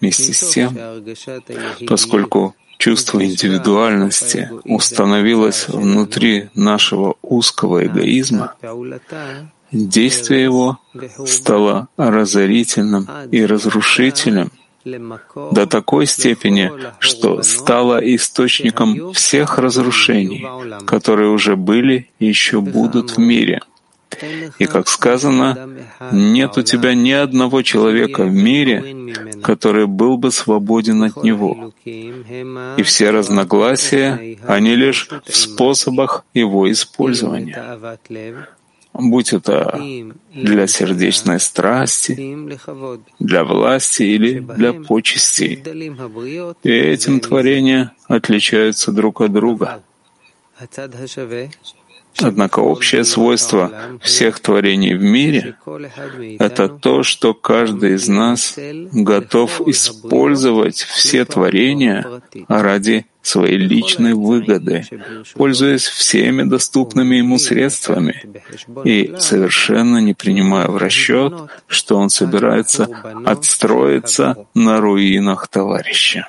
Вместе 0.00 0.32
с 0.32 0.50
тем, 0.50 0.76
поскольку 1.88 2.54
чувство 2.78 3.24
индивидуальности 3.24 4.50
установилось 4.64 5.68
внутри 5.68 6.48
нашего 6.54 7.16
узкого 7.22 7.86
эгоизма, 7.86 8.54
действие 9.72 10.42
его 10.42 10.78
стало 11.26 11.88
разорительным 11.96 13.08
и 13.30 13.44
разрушительным 13.44 14.50
до 15.50 15.66
такой 15.66 16.06
степени, 16.06 16.70
что 17.00 17.42
стало 17.42 17.98
источником 17.98 19.12
всех 19.12 19.58
разрушений, 19.58 20.46
которые 20.86 21.30
уже 21.30 21.56
были 21.56 22.10
и 22.20 22.26
еще 22.26 22.60
будут 22.60 23.16
в 23.16 23.18
мире. 23.18 23.60
И, 24.58 24.66
как 24.66 24.88
сказано, 24.88 25.68
нет 26.12 26.56
у 26.58 26.62
тебя 26.62 26.94
ни 26.94 27.12
одного 27.12 27.62
человека 27.62 28.24
в 28.24 28.32
мире, 28.32 29.12
который 29.42 29.86
был 29.86 30.16
бы 30.16 30.30
свободен 30.30 31.02
от 31.02 31.22
него. 31.22 31.72
И 31.84 32.82
все 32.82 33.10
разногласия, 33.10 34.38
они 34.46 34.74
лишь 34.76 35.08
в 35.24 35.36
способах 35.36 36.24
его 36.34 36.70
использования 36.70 37.78
будь 38.98 39.32
это 39.32 39.78
для 40.32 40.66
сердечной 40.66 41.40
страсти, 41.40 42.14
для 43.18 43.44
власти 43.44 44.02
или 44.02 44.40
для 44.40 44.72
почестей. 44.72 45.62
И 46.62 46.70
этим 46.70 47.20
творения 47.20 47.92
отличаются 48.08 48.92
друг 48.92 49.20
от 49.20 49.32
друга. 49.32 49.82
Однако 52.22 52.60
общее 52.60 53.04
свойство 53.04 53.72
всех 54.00 54.40
творений 54.40 54.94
в 54.94 55.02
мире— 55.02 55.56
это 56.38 56.68
то, 56.68 57.02
что 57.02 57.34
каждый 57.34 57.94
из 57.94 58.08
нас 58.08 58.54
готов 58.92 59.60
использовать 59.68 60.78
все 60.78 61.24
творения 61.24 62.22
ради 62.48 63.06
своей 63.22 63.58
личной 63.58 64.14
выгоды, 64.14 64.84
пользуясь 65.34 65.86
всеми 65.86 66.44
доступными 66.44 67.16
ему 67.16 67.38
средствами 67.38 68.22
и 68.84 69.14
совершенно 69.18 69.98
не 69.98 70.14
принимая 70.14 70.68
в 70.68 70.76
расчет, 70.76 71.34
что 71.66 71.96
он 71.96 72.08
собирается 72.08 72.88
отстроиться 73.24 74.46
на 74.54 74.80
руинах 74.80 75.48
товарища. 75.48 76.28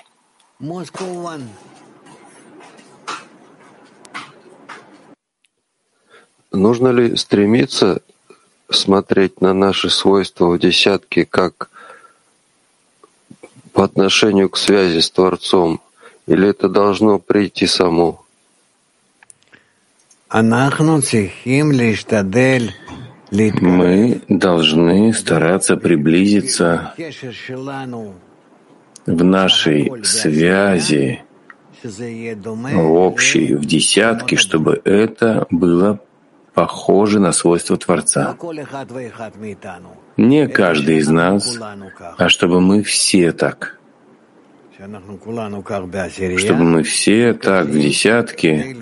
Нужно 6.51 6.89
ли 6.89 7.15
стремиться 7.15 8.01
смотреть 8.69 9.41
на 9.41 9.53
наши 9.53 9.89
свойства 9.89 10.49
в 10.49 10.59
десятке 10.59 11.25
как 11.25 11.69
по 13.73 13.83
отношению 13.83 14.49
к 14.49 14.57
связи 14.57 14.99
с 14.99 15.11
Творцом, 15.11 15.81
или 16.25 16.49
это 16.49 16.67
должно 16.67 17.19
прийти 17.19 17.67
само? 17.67 18.23
Мы 23.61 24.21
должны 24.27 25.13
стараться 25.13 25.77
приблизиться 25.77 26.93
в 29.05 29.23
нашей 29.23 29.91
связи 30.03 31.23
общей, 32.75 33.53
в 33.53 33.65
десятке, 33.65 34.35
чтобы 34.35 34.81
это 34.83 35.45
было 35.49 35.99
похожи 36.57 37.19
на 37.19 37.33
свойства 37.33 37.77
Творца. 37.77 38.35
Не 40.17 40.47
каждый 40.47 40.97
из 40.97 41.07
нас, 41.07 41.59
а 42.17 42.29
чтобы 42.29 42.61
мы 42.61 42.81
все 42.81 43.31
так. 43.31 43.77
Чтобы 44.75 46.63
мы 46.63 46.81
все 46.81 47.33
так 47.35 47.67
в 47.67 47.79
десятке 47.79 48.75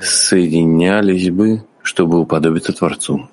соединялись 0.00 1.30
бы, 1.30 1.62
чтобы 1.80 2.18
уподобиться 2.18 2.72
Творцу. 2.72 3.28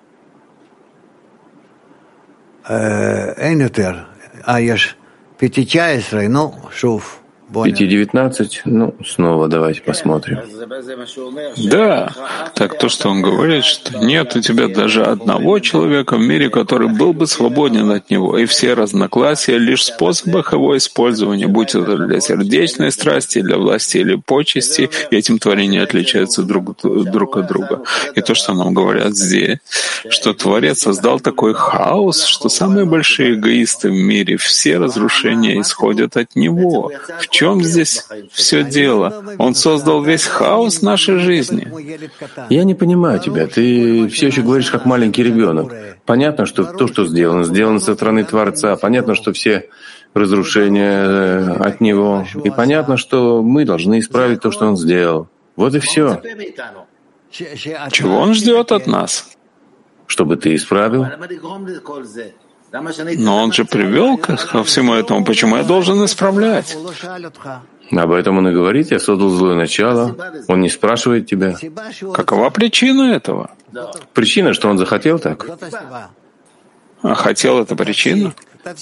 Ну, 6.30 6.54
5.19, 7.54 8.62
ну, 8.66 8.96
снова 9.06 9.48
давайте 9.48 9.82
посмотрим. 9.82 10.40
Да, 11.58 12.12
так 12.56 12.78
то, 12.78 12.90
что 12.90 13.10
он 13.10 13.22
говорит, 13.22 13.64
что 13.64 14.00
нет 14.00 14.36
у 14.36 14.42
тебя 14.42 14.68
даже 14.68 15.04
одного 15.04 15.60
человека 15.60 16.18
в 16.18 16.20
мире, 16.20 16.50
который 16.50 16.90
был 16.90 17.14
бы 17.14 17.28
свободен 17.28 17.92
от 17.92 18.10
него, 18.10 18.38
и 18.38 18.46
все 18.46 18.74
разногласия 18.74 19.58
лишь 19.58 19.82
в 19.82 19.94
способах 19.94 20.54
его 20.54 20.76
использования, 20.78 21.48
будь 21.48 21.76
это 21.76 21.98
для 21.98 22.20
сердечной 22.20 22.92
страсти, 22.92 23.42
для 23.42 23.58
власти 23.58 23.98
или 23.98 24.16
почести, 24.16 24.90
и 25.12 25.16
этим 25.16 25.38
творения 25.38 25.84
отличаются 25.84 26.44
друг, 26.44 26.82
друг 26.82 27.38
от 27.38 27.48
друга. 27.48 27.84
И 28.16 28.22
то, 28.22 28.34
что 28.34 28.54
нам 28.54 28.74
говорят 28.74 29.16
здесь, 29.16 29.60
что 30.10 30.34
Творец 30.34 30.80
создал 30.80 31.20
такой 31.20 31.54
хаос, 31.54 32.26
что 32.26 32.50
самые 32.50 32.86
большие 32.86 33.36
эгоисты 33.36 33.90
в 33.90 33.94
мире, 33.94 34.38
все 34.38 34.78
разрушения 34.78 35.60
исходят 35.60 36.18
от 36.18 36.36
него. 36.36 36.92
В 37.20 37.28
чем 37.28 37.43
здесь 37.64 38.08
все 38.32 38.64
дело? 38.64 39.36
Он 39.38 39.56
создал 39.56 40.02
весь 40.02 40.26
хаос 40.26 40.82
нашей 40.82 41.18
жизни. 41.18 41.68
Я 42.50 42.64
не 42.64 42.76
понимаю 42.76 43.20
тебя. 43.20 43.48
Ты 43.48 44.08
все 44.08 44.28
еще 44.28 44.42
говоришь 44.42 44.72
как 44.72 44.86
маленький 44.86 45.24
ребенок. 45.24 45.74
Понятно, 46.06 46.46
что 46.46 46.64
то, 46.64 46.88
что 46.88 47.06
сделано, 47.06 47.44
сделано 47.44 47.80
со 47.80 47.96
стороны 47.96 48.24
Творца. 48.24 48.76
Понятно, 48.76 49.16
что 49.16 49.34
все 49.34 49.70
разрушения 50.14 51.04
э, 51.04 51.52
от 51.54 51.82
Него. 51.82 52.26
И 52.44 52.50
понятно, 52.50 52.98
что 52.98 53.42
мы 53.42 53.66
должны 53.66 54.00
исправить 54.00 54.42
то, 54.42 54.52
что 54.52 54.68
Он 54.68 54.78
сделал. 54.78 55.28
Вот 55.56 55.76
и 55.76 55.80
все. 55.80 56.22
Чего 57.32 58.18
Он 58.20 58.34
ждет 58.34 58.72
от 58.72 58.88
нас? 58.88 59.30
Чтобы 60.08 60.38
ты 60.38 60.56
исправил. 60.56 61.08
Но 62.74 63.44
он 63.44 63.54
же 63.54 63.66
привел 63.66 64.18
ко 64.18 64.64
всему 64.64 64.94
этому. 64.94 65.24
Почему 65.24 65.58
я 65.58 65.64
должен 65.64 66.04
исправлять? 66.06 66.76
Об 67.92 68.12
этом 68.12 68.38
он 68.40 68.48
и 68.48 68.52
говорит. 68.52 68.92
Я 68.92 69.00
создал 69.00 69.30
злое 69.30 69.56
начало. 69.56 70.16
Он 70.48 70.62
не 70.62 70.70
спрашивает 70.70 71.28
тебя. 71.28 71.56
Какова 72.14 72.50
причина 72.50 73.14
этого? 73.14 73.52
Причина, 74.14 74.54
что 74.54 74.70
он 74.70 74.78
захотел 74.78 75.20
так. 75.20 75.46
А 77.04 77.14
хотел 77.14 77.60
это 77.60 77.76
причина? 77.76 78.34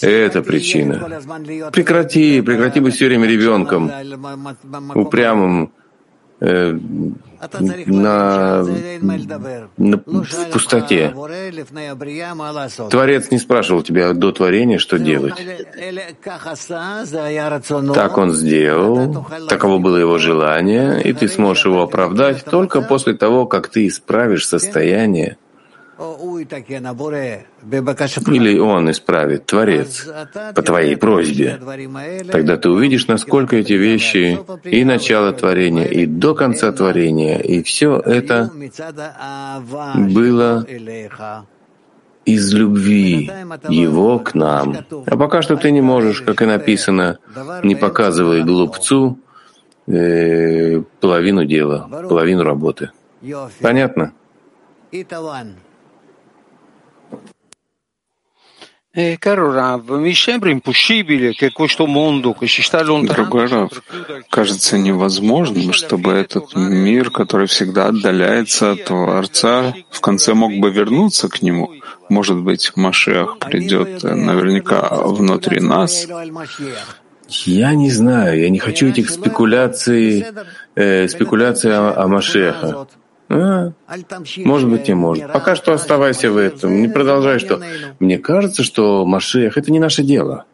Это 0.02 0.42
причина. 0.42 1.22
Прекрати, 1.72 2.42
прекрати 2.42 2.80
быть 2.80 2.96
все 2.96 3.08
время 3.08 3.28
ребенком, 3.28 3.92
упрямым, 4.94 5.72
на, 6.42 8.64
на, 9.78 9.98
в 9.98 10.52
пустоте. 10.52 11.14
Творец 12.90 13.32
не 13.32 13.38
спрашивал 13.38 13.84
тебя 13.84 14.14
до 14.14 14.32
творения, 14.32 14.80
что 14.80 14.98
делать. 14.98 15.36
Так 17.94 18.18
он 18.18 18.34
сделал, 18.34 19.28
таково 19.48 19.78
было 19.78 19.98
его 19.98 20.18
желание, 20.18 21.02
и 21.04 21.14
ты 21.14 21.28
сможешь 21.28 21.66
его 21.66 21.84
оправдать 21.84 22.44
только 22.46 22.82
после 22.82 23.14
того, 23.14 23.46
как 23.46 23.70
ты 23.70 23.88
исправишь 23.88 24.48
состояние, 24.48 25.38
или 28.28 28.60
он 28.60 28.90
исправит, 28.90 29.46
Творец, 29.46 30.08
по 30.56 30.62
твоей 30.62 30.96
просьбе. 30.98 31.60
Тогда 32.32 32.58
ты 32.58 32.70
увидишь, 32.70 33.08
насколько 33.08 33.56
эти 33.56 33.74
вещи 33.74 34.40
и 34.64 34.84
начало 34.84 35.32
творения, 35.34 35.86
и 35.86 36.06
до 36.06 36.34
конца 36.34 36.72
творения, 36.72 37.38
и 37.40 37.62
все 37.64 38.00
это 38.00 38.50
было 39.96 40.66
из 42.26 42.54
любви 42.54 43.32
Его 43.70 44.20
к 44.20 44.34
нам. 44.36 44.78
А 45.06 45.18
пока 45.18 45.42
что 45.42 45.56
ты 45.56 45.72
не 45.72 45.82
можешь, 45.82 46.22
как 46.22 46.42
и 46.42 46.46
написано, 46.46 47.20
не 47.64 47.76
показывай 47.76 48.44
глупцу 48.44 49.20
э, 49.88 50.82
половину 51.00 51.46
дела, 51.46 51.88
половину 52.10 52.44
работы. 52.44 52.92
Понятно? 53.62 54.14
Eh, 58.94 59.16
caro 59.20 59.54
Rav, 59.54 59.90
mi 59.92 60.14
sembra 60.14 60.50
impossibile 60.50 61.32
che 61.32 61.54
questo 61.54 61.86
mondo 61.86 62.34
che 62.34 62.46
si 62.46 62.62
sta 62.62 62.84
Другой 62.84 63.48
Рав, 63.48 63.82
кажется 64.30 64.78
невозможным, 64.78 65.72
чтобы 65.72 66.12
этот 66.12 66.54
мир, 66.56 67.10
который 67.10 67.48
всегда 67.48 67.88
отдаляется 67.88 68.72
от 68.72 68.84
Творца, 68.84 69.74
в 69.90 70.02
конце 70.02 70.34
мог 70.34 70.52
бы 70.60 70.72
вернуться 70.72 71.30
к 71.30 71.42
нему. 71.42 71.72
Может 72.10 72.40
быть, 72.40 72.74
Машех 72.76 73.40
придет 73.40 74.04
наверняка 74.04 74.90
внутри 75.06 75.62
нас. 75.62 76.06
Я 77.30 77.74
не 77.76 77.92
знаю, 77.92 78.42
я 78.42 78.50
не 78.50 78.60
хочу 78.60 78.90
этих 78.90 79.10
спекуляций, 79.10 80.26
э, 80.76 81.08
спекуляций 81.08 81.74
о, 81.74 81.94
о 81.94 82.08
Машеха. 82.10 82.88
А, 83.34 83.72
может 84.44 84.70
быть, 84.70 84.90
и 84.90 84.94
может. 84.94 85.32
Пока 85.32 85.56
что 85.56 85.72
оставайся 85.72 86.32
в 86.32 86.38
этом. 86.38 86.82
Не 86.82 86.90
продолжай, 86.90 87.40
что... 87.40 87.62
Мне 88.00 88.18
кажется, 88.18 88.64
что 88.64 89.06
Машех— 89.06 89.58
это 89.58 89.72
не 89.72 89.80
наше 89.80 90.04
дело. 90.04 90.46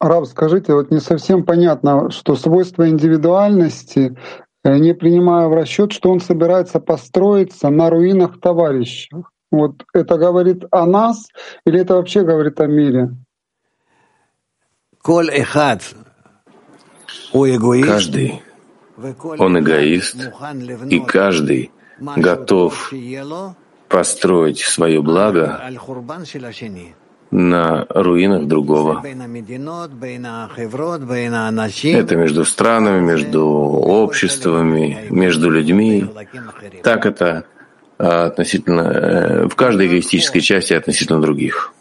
Раб, 0.00 0.26
скажите, 0.26 0.72
вот 0.72 0.90
не 0.90 1.00
совсем 1.00 1.44
понятно, 1.44 2.10
что 2.10 2.36
свойство 2.36 2.88
индивидуальности, 2.88 4.16
э, 4.64 4.78
не 4.78 4.94
принимая 4.94 5.48
в 5.48 5.54
расчет, 5.54 5.92
что 5.92 6.10
он 6.10 6.20
собирается 6.20 6.80
построиться 6.80 7.68
на 7.68 7.90
руинах 7.90 8.40
товарища. 8.40 9.24
Вот 9.50 9.84
это 9.92 10.16
говорит 10.16 10.64
о 10.70 10.86
нас 10.86 11.26
или 11.66 11.80
это 11.80 11.96
вообще 11.96 12.22
говорит 12.22 12.60
о 12.60 12.66
мире? 12.66 13.10
Каждый 17.32 18.42
Он 19.38 19.58
эгоист, 19.58 20.16
и 20.90 21.00
каждый 21.00 21.70
готов 22.16 22.92
построить 23.88 24.60
свое 24.60 25.02
благо 25.02 25.60
на 27.30 27.86
руинах 27.88 28.46
другого. 28.46 29.02
Это 31.82 32.16
между 32.16 32.44
странами, 32.44 33.00
между 33.00 33.46
обществами, 33.46 35.06
между 35.10 35.50
людьми. 35.50 36.06
Так 36.82 37.06
это 37.06 37.44
а, 37.98 38.26
относительно 38.26 38.80
э, 38.80 39.48
в 39.48 39.54
каждой 39.54 39.86
эгоистической 39.86 40.40
части 40.40 40.72
относительно 40.72 41.20
других. 41.20 41.72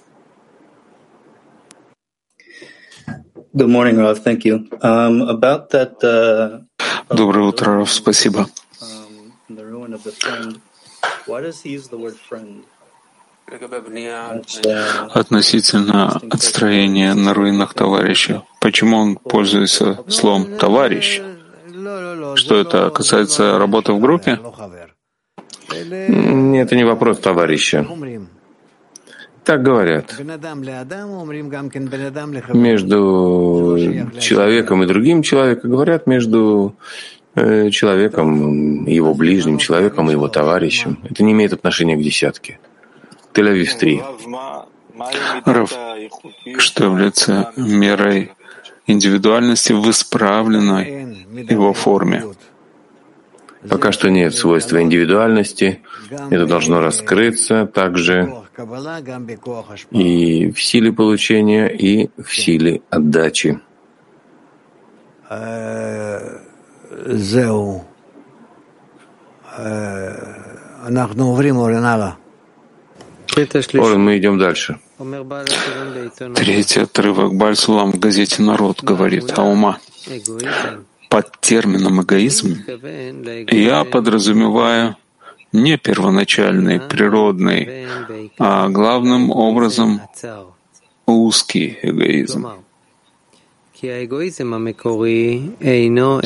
Good 3.56 3.70
morning, 3.70 3.98
Rav. 3.98 4.20
Thank 4.20 4.46
you. 4.46 4.68
Um, 4.82 5.22
about 5.22 5.70
that, 5.72 6.04
uh, 6.04 6.62
Доброе 7.10 7.46
утро, 7.48 7.74
Раф. 7.78 7.92
Спасибо. 7.92 8.48
the 9.50 9.66
ruin 9.66 9.94
of 9.94 10.04
the 10.04 10.12
friend. 10.12 10.62
Why 11.26 11.42
does 11.42 11.62
he 11.64 11.72
use 11.72 11.88
the 11.88 11.98
word 11.98 12.16
friend? 12.16 12.64
That's, 13.50 14.60
Относительно 15.16 16.22
отстроения 16.30 17.16
на 17.16 17.34
руинах 17.34 17.74
товарища. 17.74 18.44
Почему 18.62 18.98
он 18.98 19.16
пользуется 19.16 20.04
словом 20.08 20.60
«товарищ»? 20.60 21.20
Что 22.36 22.56
это 22.58 22.92
касается 22.92 23.58
работы 23.58 23.94
в 23.94 24.00
группе? 24.00 24.38
М, 25.72 26.54
Это 26.54 26.76
не 26.76 26.84
вопрос 26.84 27.18
товарища. 27.20 27.88
Так 29.50 29.64
говорят. 29.64 30.20
Между 32.54 33.78
человеком 34.20 34.84
и 34.84 34.86
другим 34.86 35.24
человеком 35.24 35.72
говорят 35.72 36.06
между 36.06 36.76
э, 37.34 37.72
человеком, 37.72 38.86
его 38.86 39.16
ближним 39.16 39.58
человеком 39.58 40.08
и 40.10 40.12
его 40.12 40.28
товарищем. 40.28 41.00
Это 41.10 41.24
не 41.24 41.32
имеет 41.32 41.54
отношения 41.54 41.96
к 41.96 42.02
десятке. 42.04 42.60
Тель-Авив 43.34 43.76
3. 43.76 44.02
Раф, 45.46 45.74
что 46.60 46.84
является 46.84 47.52
мерой 47.56 48.34
индивидуальности 48.86 49.74
в 49.74 49.90
исправленной 49.90 51.26
его 51.50 51.74
форме? 51.74 52.24
Пока 53.68 53.92
что 53.92 54.12
нет 54.12 54.36
свойства 54.36 54.80
индивидуальности. 54.80 55.82
Это 56.12 56.46
должно 56.46 56.82
раскрыться 56.82 57.66
также 57.66 58.34
и 59.92 60.52
в 60.52 60.62
силе 60.62 60.92
получения, 60.92 61.68
и 61.68 62.10
в 62.22 62.34
силе 62.36 62.82
отдачи. 62.90 63.60
Э, 65.30 66.40
Орен, 73.80 74.02
мы 74.02 74.18
идем 74.18 74.38
дальше. 74.38 74.80
Третий 76.36 76.82
отрывок 76.82 77.36
Бальсулам 77.36 77.92
в 77.92 78.00
газете 78.00 78.42
«Народ» 78.42 78.84
говорит 78.84 79.38
Аума. 79.38 79.80
Под 81.10 81.40
термином 81.40 82.02
«эгоизм» 82.02 82.58
я 83.52 83.84
подразумеваю 83.84 84.96
не 85.52 85.78
первоначальный, 85.78 86.80
природный, 86.80 87.88
а 88.38 88.70
главным 88.70 89.32
образом 89.32 90.02
узкий 91.06 91.78
эгоизм. 91.82 92.48
То 93.82 93.90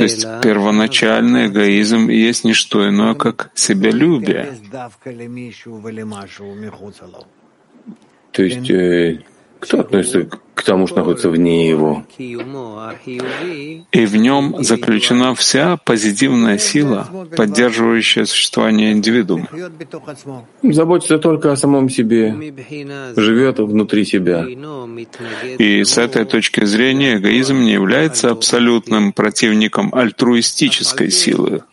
есть 0.03 0.27
первоначальный 0.41 1.47
эгоизм 1.47 2.09
есть 2.09 2.43
не 2.43 2.53
что 2.53 2.89
иное, 2.89 3.13
как 3.13 3.51
себялюбие. 3.53 4.57
То 8.31 8.41
есть 8.41 8.69
э, 8.71 9.19
кто 9.63 9.79
относится 9.79 10.25
к 10.55 10.63
тому, 10.63 10.87
что 10.87 10.97
находится 10.97 11.29
вне 11.29 11.69
его? 11.69 12.05
И 13.07 14.05
в 14.05 14.15
нем 14.17 14.55
заключена 14.59 15.33
вся 15.35 15.77
позитивная 15.77 16.57
сила, 16.57 17.07
поддерживающая 17.37 18.25
существование 18.25 18.91
индивидуума. 18.91 19.47
Заботится 20.61 21.17
только 21.17 21.53
о 21.53 21.55
самом 21.55 21.89
себе, 21.89 22.53
живет 23.15 23.59
внутри 23.59 24.03
себя. 24.03 24.45
И 25.57 25.83
с 25.83 25.97
этой 25.97 26.25
точки 26.25 26.65
зрения 26.65 27.15
эгоизм 27.17 27.61
не 27.61 27.71
является 27.71 28.31
абсолютным 28.31 29.13
противником 29.13 29.95
альтруистической 29.95 31.09
силы, 31.09 31.63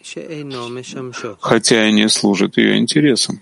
хотя 1.41 1.89
и 1.89 1.93
не 1.93 2.09
служит 2.09 2.57
ее 2.57 2.79
интересам. 2.79 3.41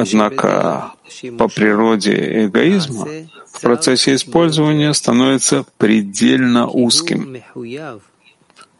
Однако 0.00 0.92
по 1.38 1.48
природе 1.48 2.46
эгоизма 2.46 3.06
в 3.46 3.60
процессе 3.60 4.14
использования 4.14 4.94
становится 4.94 5.66
предельно 5.76 6.68
узким, 6.68 7.42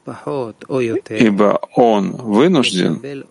ибо 0.07 1.61
он 1.75 2.13
вынужден 2.13 3.25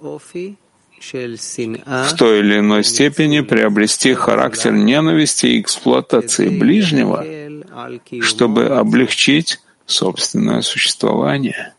в 1.00 2.16
той 2.18 2.40
или 2.40 2.60
иной 2.60 2.84
степени 2.84 3.40
приобрести 3.40 4.14
характер 4.14 4.74
ненависти 4.74 5.48
и 5.48 5.62
эксплуатации 5.62 6.50
ближнего, 6.50 7.26
чтобы 8.22 8.66
облегчить 8.68 9.60
собственное 9.90 10.62
существование. 10.62 11.74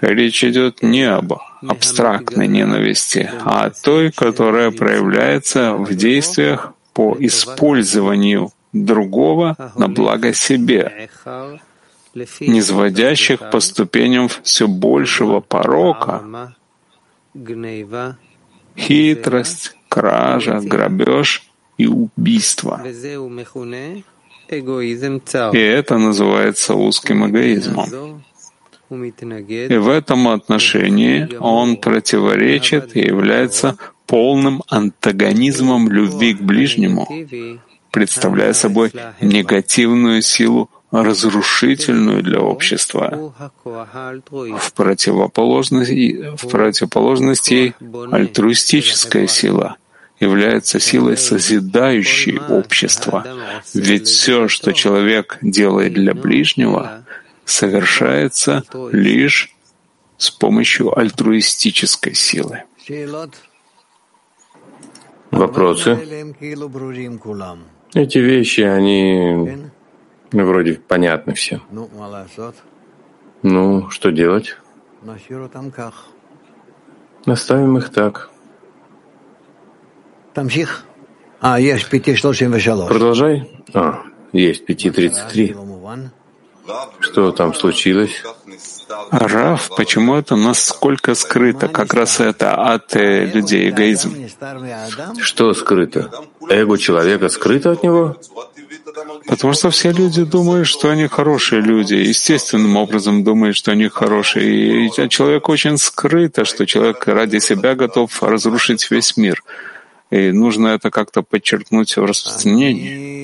Речь 0.00 0.44
идет 0.44 0.82
не 0.82 1.04
об 1.04 1.32
абстрактной 1.62 2.48
ненависти, 2.48 3.30
а 3.44 3.66
о 3.66 3.70
той, 3.70 4.10
которая 4.12 4.70
проявляется 4.70 5.74
в 5.74 5.94
действиях 5.94 6.72
по 6.92 7.16
использованию 7.18 8.50
другого 8.72 9.56
на 9.76 9.88
благо 9.88 10.32
себе, 10.32 11.08
низводящих 12.40 13.50
по 13.50 13.60
ступеням 13.60 14.28
все 14.42 14.66
большего 14.66 15.40
порока, 15.40 16.54
хитрость, 18.76 19.76
кража, 19.88 20.60
грабеж 20.62 21.50
и 21.78 21.86
убийство. 21.86 22.82
И 24.48 25.58
это 25.58 25.98
называется 25.98 26.74
узким 26.74 27.26
эгоизмом. 27.26 28.22
И 28.88 29.76
в 29.76 29.88
этом 29.88 30.28
отношении 30.28 31.28
он 31.40 31.76
противоречит 31.76 32.96
и 32.96 33.00
является 33.00 33.76
полным 34.06 34.62
антагонизмом 34.68 35.90
любви 35.90 36.34
к 36.34 36.40
ближнему, 36.40 37.08
представляя 37.90 38.52
собой 38.52 38.92
негативную 39.20 40.22
силу, 40.22 40.70
разрушительную 40.92 42.22
для 42.22 42.40
общества. 42.40 43.34
В 43.64 44.72
противоположности, 44.74 46.36
в 46.36 46.48
противоположности 46.48 47.74
альтруистическая 48.12 49.26
сила— 49.26 49.76
является 50.20 50.80
силой 50.80 51.16
созидающей 51.16 52.38
общество. 52.38 53.24
Ведь 53.74 54.08
все, 54.08 54.48
что 54.48 54.72
человек 54.72 55.38
делает 55.42 55.94
для 55.94 56.14
ближнего, 56.14 57.04
совершается 57.44 58.64
лишь 58.92 59.54
с 60.16 60.30
помощью 60.30 60.98
альтруистической 60.98 62.14
силы. 62.14 62.62
Вопросы? 65.30 66.34
Эти 67.94 68.18
вещи, 68.18 68.60
они 68.60 69.70
ну, 70.32 70.44
вроде 70.44 70.74
понятны 70.74 71.34
всем. 71.34 71.62
Ну, 73.42 73.90
что 73.90 74.10
делать? 74.10 74.56
Наставим 77.26 77.78
их 77.78 77.90
так. 77.90 78.30
Продолжай. 82.88 83.50
А, 83.72 84.02
есть 84.32 84.64
5.33. 84.68 86.10
Что 87.00 87.32
там 87.32 87.54
случилось? 87.54 88.22
Раф, 89.10 89.70
почему 89.76 90.16
это 90.16 90.36
насколько 90.36 91.14
скрыто? 91.14 91.68
Как 91.68 91.94
раз 91.94 92.20
это 92.20 92.54
от 92.54 92.96
э, 92.96 93.24
людей 93.26 93.70
эгоизм. 93.70 94.14
Что 95.20 95.54
скрыто? 95.54 96.10
Эго 96.48 96.76
человека 96.76 97.28
скрыто 97.28 97.72
от 97.72 97.82
него? 97.82 98.16
Потому 99.26 99.52
что 99.52 99.70
все 99.70 99.90
люди 99.92 100.24
думают, 100.24 100.66
что 100.66 100.90
они 100.90 101.06
хорошие 101.06 101.60
люди, 101.60 101.94
естественным 101.94 102.76
образом 102.76 103.24
думают, 103.24 103.56
что 103.56 103.72
они 103.72 103.88
хорошие. 103.88 104.86
И 104.86 105.08
человек 105.08 105.48
очень 105.48 105.76
скрыто, 105.78 106.44
что 106.44 106.66
человек 106.66 107.06
ради 107.06 107.38
себя 107.38 107.74
готов 107.74 108.22
разрушить 108.22 108.90
весь 108.90 109.16
мир. 109.16 109.42
И 110.10 110.30
нужно 110.30 110.68
это 110.68 110.90
как-то 110.90 111.22
подчеркнуть 111.22 111.96
в 111.96 112.04
распространении. 112.04 113.16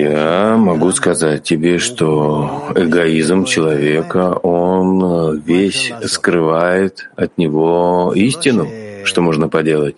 Я 0.00 0.56
могу 0.56 0.92
сказать 0.92 1.42
тебе, 1.42 1.78
что 1.78 2.72
эгоизм 2.74 3.44
человека, 3.44 4.34
он 4.34 5.40
весь 5.40 5.92
скрывает 6.06 7.10
от 7.16 7.38
него 7.38 8.12
истину, 8.14 8.68
что 9.04 9.22
можно 9.22 9.48
поделать. 9.48 9.96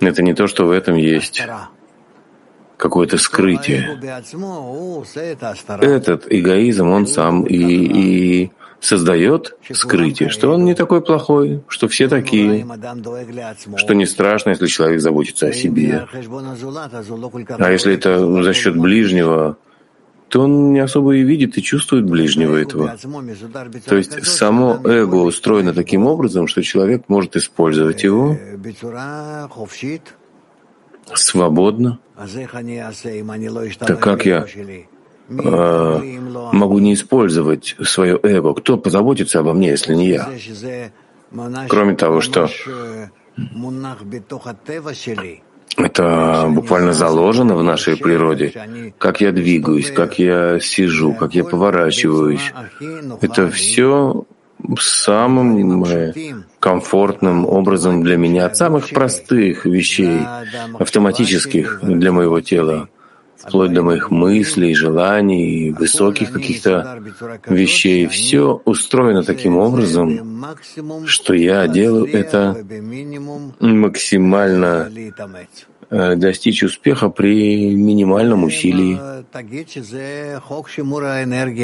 Это 0.00 0.22
не 0.22 0.34
то, 0.34 0.46
что 0.46 0.66
в 0.66 0.70
этом 0.70 0.96
есть 0.96 1.42
какое-то 2.76 3.18
скрытие. 3.18 3.98
Этот 5.80 6.26
эгоизм, 6.28 6.90
он 6.90 7.06
сам 7.06 7.44
и, 7.44 7.56
и 7.56 8.50
создает 8.84 9.56
скрытие, 9.72 10.28
что 10.28 10.52
он 10.52 10.64
не 10.64 10.74
такой 10.74 11.00
плохой, 11.00 11.62
что 11.68 11.88
все 11.88 12.08
такие, 12.08 12.66
что 13.76 13.94
не 13.94 14.06
страшно, 14.06 14.50
если 14.50 14.66
человек 14.66 15.00
заботится 15.00 15.46
о 15.46 15.52
себе. 15.52 16.06
А 17.58 17.72
если 17.72 17.94
это 17.94 18.42
за 18.42 18.52
счет 18.52 18.76
ближнего, 18.76 19.56
то 20.28 20.42
он 20.42 20.72
не 20.72 20.80
особо 20.80 21.16
и 21.16 21.22
видит 21.22 21.56
и 21.56 21.62
чувствует 21.62 22.04
ближнего 22.04 22.56
этого. 22.56 22.96
То 23.86 23.96
есть 23.96 24.26
само 24.26 24.80
эго 24.84 25.16
устроено 25.16 25.72
таким 25.72 26.06
образом, 26.06 26.46
что 26.46 26.62
человек 26.62 27.04
может 27.08 27.36
использовать 27.36 28.02
его 28.04 28.36
свободно. 31.14 31.98
Так 33.86 34.00
как 34.00 34.26
я 34.26 34.46
э, 35.28 36.18
могу 36.52 36.78
не 36.78 36.94
использовать 36.94 37.76
свое 37.82 38.18
эго? 38.22 38.54
Кто 38.54 38.76
позаботится 38.76 39.40
обо 39.40 39.52
мне, 39.52 39.70
если 39.70 39.94
не 39.94 40.08
я? 40.08 40.28
Кроме 41.68 41.94
того, 41.94 42.20
что 42.20 42.48
это 45.76 46.46
буквально 46.50 46.92
заложено 46.92 47.56
в 47.56 47.62
нашей 47.64 47.96
природе. 47.96 48.92
Как 48.98 49.20
я 49.20 49.32
двигаюсь, 49.32 49.90
как 49.90 50.18
я 50.18 50.60
сижу, 50.60 51.14
как 51.14 51.34
я 51.34 51.44
поворачиваюсь. 51.44 52.52
Это 53.20 53.50
все 53.50 54.24
самым 54.78 55.84
комфортным 56.60 57.46
образом 57.46 58.02
для 58.02 58.16
меня, 58.16 58.46
от 58.46 58.56
самых 58.56 58.90
простых 58.90 59.66
вещей, 59.66 60.20
автоматических 60.78 61.80
для 61.82 62.12
моего 62.12 62.40
тела, 62.40 62.88
вплоть 63.46 63.72
до 63.72 63.82
моих 63.82 64.10
мыслей, 64.10 64.74
желаний, 64.74 65.70
высоких 65.70 66.32
каких-то 66.32 67.00
вещей. 67.46 68.06
Все 68.06 68.60
устроено 68.64 69.22
таким 69.22 69.56
образом, 69.56 70.44
что 71.06 71.34
я 71.34 71.66
делаю 71.68 72.06
это 72.12 72.56
максимально 73.60 74.90
э, 75.90 76.16
достичь 76.16 76.62
успеха 76.62 77.08
при 77.08 77.74
минимальном 77.74 78.44
усилии. 78.44 78.98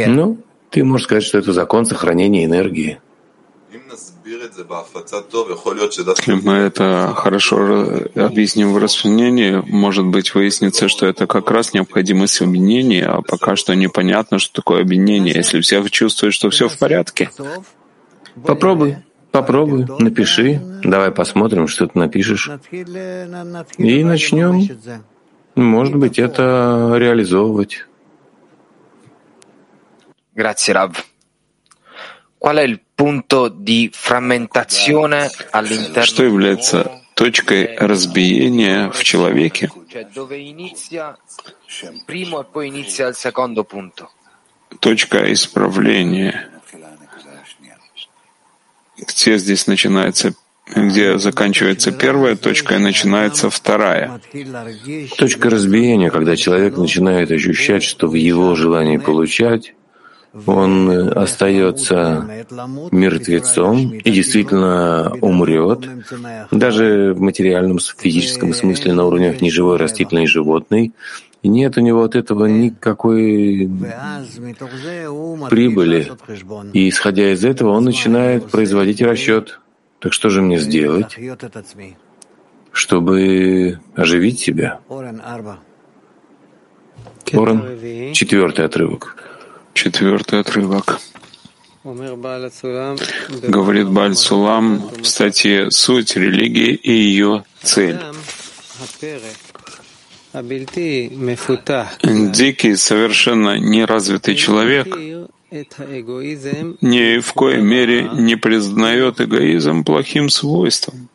Ну, 0.08 0.38
ты 0.70 0.84
можешь 0.84 1.06
сказать, 1.06 1.24
что 1.24 1.38
это 1.38 1.52
закон 1.52 1.86
сохранения 1.86 2.44
энергии. 2.44 3.00
Если 4.30 4.62
мы 6.46 6.52
это 6.52 7.12
хорошо 7.16 7.56
объясним 8.14 8.72
в 8.72 8.78
распространении, 8.78 9.60
может 9.66 10.06
быть, 10.06 10.34
выяснится, 10.34 10.88
что 10.88 11.06
это 11.06 11.26
как 11.26 11.50
раз 11.50 11.74
необходимость 11.74 12.40
объединения, 12.40 13.06
а 13.06 13.22
пока 13.22 13.56
что 13.56 13.74
непонятно, 13.74 14.38
что 14.38 14.54
такое 14.54 14.82
объединение, 14.82 15.34
если 15.34 15.60
все 15.60 15.82
чувствуют, 15.88 16.34
что 16.34 16.48
все 16.50 16.68
в 16.68 16.78
порядке. 16.78 17.30
Попробуй, 18.46 18.98
попробуй, 19.32 19.86
напиши. 19.98 20.60
Давай 20.84 21.10
посмотрим, 21.10 21.66
что 21.66 21.88
ты 21.88 21.98
напишешь. 21.98 22.48
И 22.70 24.04
начнем, 24.04 24.68
может 25.56 25.96
быть, 25.96 26.20
это 26.20 26.94
реализовывать. 26.96 27.84
Grazie 30.36 30.72
Rav. 30.72 31.09
Qual 32.40 32.57
è 32.57 32.62
il 32.62 32.81
punto 32.94 33.48
di 33.48 33.90
frammentazione 33.92 35.29
all'interno 35.50 36.07
Что 36.07 36.24
является 36.24 36.90
точкой 37.12 37.76
разбиения 37.76 38.90
в 38.90 39.03
человеке? 39.05 39.68
Dove 40.14 40.38
inizia 40.38 41.18
il 41.83 42.03
primo 42.07 42.40
e 42.40 42.46
poi 42.50 42.68
inizia 42.68 43.09
il 43.09 43.14
secondo 43.14 43.64
punto. 43.64 44.09
Точка 44.79 45.31
исправления. 45.31 46.48
Где 48.96 49.37
здесь 49.37 49.66
начинается 49.66 50.33
где 50.74 51.18
заканчивается 51.18 51.92
первая 51.92 52.37
точка 52.37 52.76
и 52.76 52.79
начинается 52.79 53.50
вторая. 53.50 54.18
Точка 55.18 55.50
разбиения, 55.50 56.11
когда 56.11 56.37
человек 56.37 56.79
начинает 56.79 57.31
ощущать, 57.31 57.83
что 57.83 58.09
в 58.09 58.14
его 58.14 58.55
желании 58.55 58.96
получать 58.96 59.74
он 60.46 61.10
остается 61.16 62.26
мертвецом 62.92 63.94
и 63.94 64.10
действительно 64.10 65.12
умрет, 65.20 65.88
даже 66.50 67.14
в 67.14 67.20
материальном, 67.20 67.78
физическом 67.78 68.54
смысле 68.54 68.92
на 68.92 69.04
уровнях 69.04 69.40
неживой, 69.40 69.76
растительной 69.76 70.24
и 70.24 70.26
животной, 70.26 70.92
и 71.42 71.48
нет 71.48 71.76
у 71.78 71.80
него 71.80 72.04
от 72.04 72.14
этого 72.14 72.46
никакой 72.46 73.68
прибыли. 75.48 76.12
И 76.74 76.88
исходя 76.88 77.32
из 77.32 77.44
этого, 77.44 77.70
он 77.70 77.84
начинает 77.84 78.50
производить 78.50 79.02
расчет. 79.02 79.60
Так 80.00 80.12
что 80.12 80.28
же 80.30 80.42
мне 80.42 80.58
сделать, 80.58 81.18
чтобы 82.72 83.80
оживить 83.94 84.38
себя? 84.38 84.80
Оран, 87.32 88.12
четвертый 88.12 88.64
отрывок. 88.64 89.29
Четвертый 89.74 90.40
отрывок. 90.40 91.00
Говорит 93.42 93.88
Баль 93.88 94.14
Сулам 94.14 94.90
в 95.00 95.04
статье 95.04 95.70
«Суть 95.70 96.16
религии 96.16 96.74
и 96.74 96.92
ее 96.92 97.44
цель». 97.62 97.98
Дикий, 102.02 102.76
совершенно 102.76 103.59
неразвитый 103.59 104.35
человек 104.37 104.87
ни 106.80 107.18
в 107.18 107.33
коей 107.33 107.61
мере 107.61 108.09
не 108.12 108.37
признает 108.37 109.20
эгоизм 109.20 109.85
плохим 109.85 110.28
свойством 110.28 111.09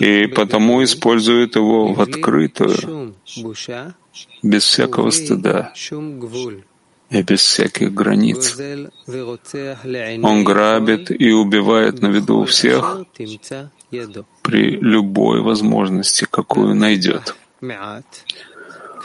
и 0.00 0.26
потому 0.26 0.82
использует 0.82 1.56
его 1.56 1.92
в 1.92 2.00
открытую, 2.00 3.14
без 4.42 4.64
всякого 4.64 5.10
стыда 5.10 5.72
и 7.10 7.22
без 7.22 7.40
всяких 7.40 7.94
границ. 7.94 8.56
Он 10.22 10.44
грабит 10.44 11.10
и 11.10 11.30
убивает 11.30 12.02
на 12.02 12.08
виду 12.08 12.40
у 12.40 12.44
всех 12.44 12.98
при 14.42 14.70
любой 14.80 15.40
возможности, 15.40 16.26
какую 16.28 16.74
найдет. 16.74 17.36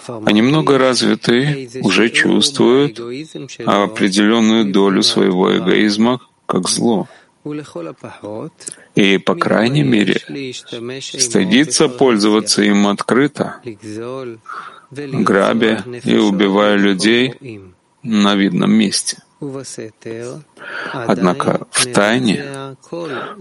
А 0.07 0.31
немного 0.31 0.77
развитые 0.79 1.69
уже 1.83 2.09
чувствуют 2.09 2.99
определенную 3.65 4.71
долю 4.71 5.03
своего 5.03 5.55
эгоизма 5.55 6.19
как 6.47 6.67
зло. 6.67 7.07
И, 8.95 9.17
по 9.17 9.35
крайней 9.35 9.83
мере, 9.83 10.19
стыдится 11.01 11.87
пользоваться 11.87 12.61
им 12.63 12.87
открыто, 12.87 13.61
грабя 14.91 15.83
и 16.03 16.17
убивая 16.17 16.75
людей 16.75 17.33
на 18.03 18.35
видном 18.35 18.71
месте. 18.71 19.23
Однако 20.91 21.67
в 21.71 21.85
тайне 21.93 22.75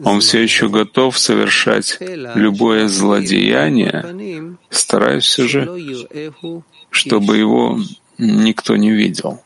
он 0.05 0.21
все 0.21 0.43
еще 0.43 0.69
готов 0.69 1.19
совершать 1.19 1.99
любое 2.01 2.87
злодеяние, 2.87 4.57
стараясь 4.71 5.25
все 5.25 5.49
же, 5.49 6.33
чтобы 6.91 7.37
его 7.37 7.81
никто 8.17 8.77
не 8.77 8.93
видел. 8.93 9.43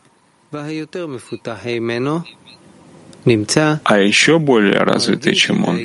А 3.85 3.99
еще 3.99 4.39
более 4.39 4.83
развитый, 4.83 5.35
чем 5.35 5.69
он, 5.69 5.79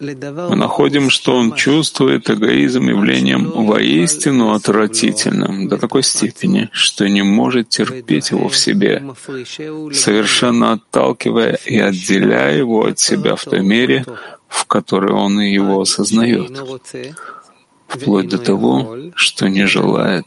мы 0.00 0.56
находим, 0.56 1.10
что 1.10 1.34
он 1.34 1.54
чувствует 1.54 2.30
эгоизм 2.30 2.88
явлением 2.88 3.50
воистину 3.66 4.52
отвратительным 4.54 5.68
до 5.68 5.76
такой 5.76 6.04
степени, 6.04 6.68
что 6.72 7.08
не 7.08 7.22
может 7.22 7.68
терпеть 7.68 8.30
его 8.30 8.48
в 8.48 8.56
себе, 8.56 9.02
совершенно 9.92 10.72
отталкивая 10.72 11.58
и 11.66 11.78
отделяя 11.78 12.56
его 12.56 12.86
от 12.86 13.00
себя 13.00 13.34
в 13.34 13.44
той 13.44 13.60
мере, 13.60 14.04
в 14.48 14.66
которой 14.66 15.12
он 15.12 15.40
его 15.40 15.80
осознает, 15.80 16.52
вплоть 17.88 18.28
до 18.28 18.38
того, 18.38 18.96
что 19.14 19.48
не 19.48 19.66
желает 19.66 20.26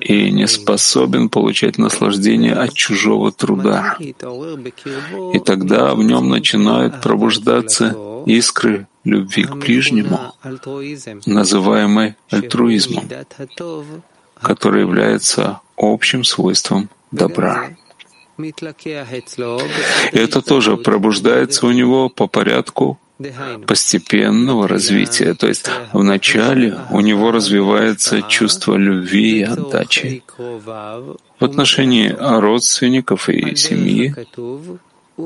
и 0.00 0.30
не 0.30 0.46
способен 0.46 1.28
получать 1.28 1.78
наслаждение 1.78 2.52
от 2.52 2.74
чужого 2.74 3.32
труда. 3.32 3.96
И 4.00 5.38
тогда 5.38 5.94
в 5.94 6.02
нем 6.02 6.28
начинают 6.28 7.00
пробуждаться 7.00 7.96
искры 8.26 8.88
любви 9.04 9.44
к 9.44 9.54
ближнему, 9.54 10.34
называемой 11.26 12.16
альтруизмом, 12.28 13.08
который 14.42 14.80
является 14.80 15.60
общим 15.76 16.24
свойством 16.24 16.90
добра. 17.12 17.70
Это 20.12 20.42
тоже 20.42 20.76
пробуждается 20.76 21.66
у 21.66 21.70
него 21.70 22.08
по 22.10 22.26
порядку 22.26 22.98
постепенного 23.66 24.68
развития. 24.68 25.34
То 25.34 25.48
есть 25.48 25.70
вначале 25.92 26.78
у 26.90 27.00
него 27.00 27.30
развивается 27.30 28.22
чувство 28.22 28.76
любви 28.76 29.40
и 29.40 29.42
отдачи 29.42 30.22
в 30.36 31.44
отношении 31.44 32.14
родственников 32.18 33.28
и 33.28 33.56
семьи, 33.56 34.14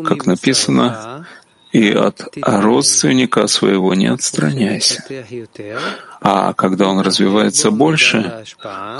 как 0.04 0.26
написано, 0.26 1.26
и 1.72 1.92
от 1.92 2.36
родственника 2.42 3.46
своего 3.46 3.94
не 3.94 4.06
отстраняйся. 4.06 5.04
А 6.20 6.52
когда 6.52 6.88
он 6.88 7.00
развивается 7.00 7.70
больше, 7.70 8.44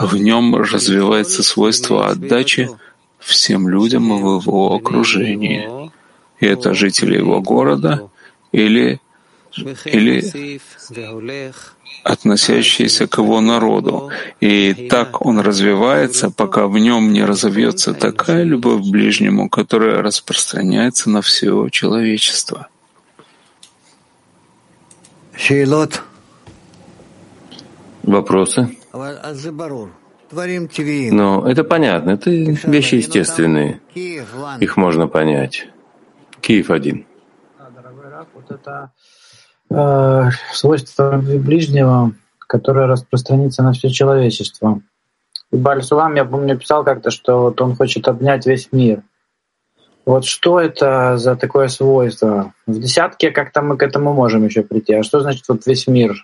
в 0.00 0.16
нем 0.16 0.54
развивается 0.54 1.42
свойство 1.42 2.08
отдачи 2.08 2.70
всем 3.18 3.68
людям 3.68 4.08
в 4.08 4.40
его 4.40 4.74
окружении. 4.74 5.90
И 6.38 6.46
это 6.46 6.72
жители 6.74 7.18
его 7.18 7.40
города 7.42 8.08
или, 8.52 9.00
или 9.84 10.60
относящиеся 12.04 13.06
к 13.06 13.18
его 13.18 13.40
народу. 13.40 14.10
И 14.40 14.88
так 14.90 15.24
он 15.24 15.40
развивается, 15.40 16.30
пока 16.30 16.66
в 16.66 16.78
нем 16.78 17.12
не 17.12 17.24
разовьется 17.24 17.94
такая 17.94 18.44
любовь 18.44 18.82
к 18.82 18.90
ближнему, 18.90 19.48
которая 19.48 20.02
распространяется 20.02 21.10
на 21.10 21.22
все 21.22 21.68
человечество. 21.68 22.68
Вопросы? 28.02 28.76
Но 30.32 31.48
это 31.48 31.64
понятно, 31.64 32.10
это 32.10 32.30
вещи 32.30 32.96
естественные. 32.96 33.80
Их 33.94 34.76
можно 34.76 35.06
понять. 35.08 35.66
Киев 36.40 36.70
один. 36.70 37.06
Вот 38.34 38.50
это 38.50 38.92
э, 39.70 40.30
свойство 40.52 41.16
ближнего, 41.18 42.12
которое 42.38 42.86
распространится 42.86 43.62
на 43.62 43.72
все 43.72 43.90
человечество. 43.90 44.80
И 45.52 45.56
Бальсулам, 45.56 46.14
я 46.14 46.24
помню, 46.24 46.56
писал 46.58 46.84
как-то, 46.84 47.10
что 47.10 47.42
вот 47.42 47.60
он 47.60 47.76
хочет 47.76 48.06
обнять 48.08 48.46
весь 48.46 48.68
мир. 48.72 49.02
Вот 50.06 50.24
что 50.24 50.60
это 50.60 51.18
за 51.18 51.36
такое 51.36 51.68
свойство? 51.68 52.52
В 52.66 52.80
десятке 52.80 53.30
как-то 53.30 53.62
мы 53.62 53.76
к 53.76 53.82
этому 53.82 54.12
можем 54.12 54.44
еще 54.44 54.62
прийти. 54.62 54.94
А 54.94 55.02
что 55.02 55.20
значит 55.20 55.44
вот 55.48 55.66
весь 55.66 55.86
мир 55.86 56.14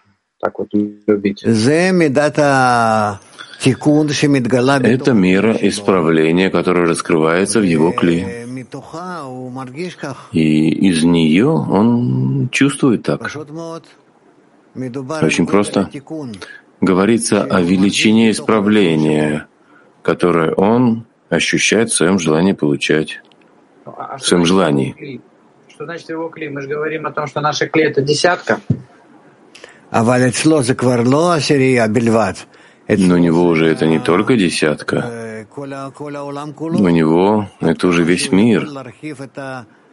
так 0.40 0.58
вот 0.58 0.68
любить? 0.72 1.42
Это 4.92 5.12
мера 5.12 5.56
исправления, 5.60 6.50
которая 6.50 6.86
раскрывается 6.86 7.60
в 7.60 7.64
его 7.64 7.92
кли. 7.92 8.45
И 10.32 10.68
из 10.88 11.04
нее 11.04 11.48
он 11.48 12.48
чувствует 12.50 13.02
так. 13.02 13.22
Очень 14.74 15.46
просто. 15.46 15.90
Говорится 16.80 17.44
о 17.44 17.60
величине 17.62 18.30
исправления, 18.30 19.46
которое 20.02 20.52
он 20.54 21.06
ощущает 21.30 21.90
в 21.90 21.94
своем 21.94 22.18
желании 22.18 22.52
получать, 22.52 23.20
в 23.84 24.18
своем 24.20 24.44
желании. 24.44 25.20
Что 25.68 25.84
значит 25.84 26.08
его 26.10 26.28
кли? 26.28 26.48
Мы 26.48 26.62
же 26.62 26.68
говорим 26.68 27.06
о 27.06 27.12
том, 27.12 27.26
что 27.26 27.40
наша 27.40 27.66
кли— 27.66 27.84
это 27.84 28.02
десятка. 28.02 28.60
Но 32.88 33.14
у 33.14 33.18
него 33.18 33.44
уже 33.44 33.66
это 33.66 33.86
не 33.86 33.98
только 33.98 34.36
десятка. 34.36 35.46
У 35.56 36.88
него 36.88 37.48
это 37.60 37.88
уже 37.88 38.04
весь 38.04 38.30
мир. 38.30 38.68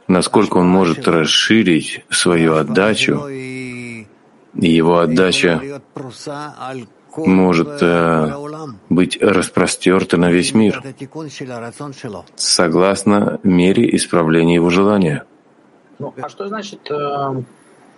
Насколько 0.08 0.58
он 0.58 0.68
может 0.68 1.08
расширить 1.08 2.06
свою 2.10 2.56
отдачу, 2.56 3.28
и 3.30 4.06
его 4.54 5.00
отдача 5.00 5.82
может 7.16 7.82
э, 7.82 8.32
быть 8.89 9.22
распростерта 9.22 10.18
на 10.18 10.32
весь 10.32 10.54
мир, 10.54 10.84
согласно 12.36 13.39
мере 13.44 13.96
исправления 13.96 14.56
его 14.56 14.70
желания. 14.70 15.26
Ну, 16.00 16.14
а 16.22 16.28
что 16.28 16.48
значит 16.48 16.89
э, 16.89 17.44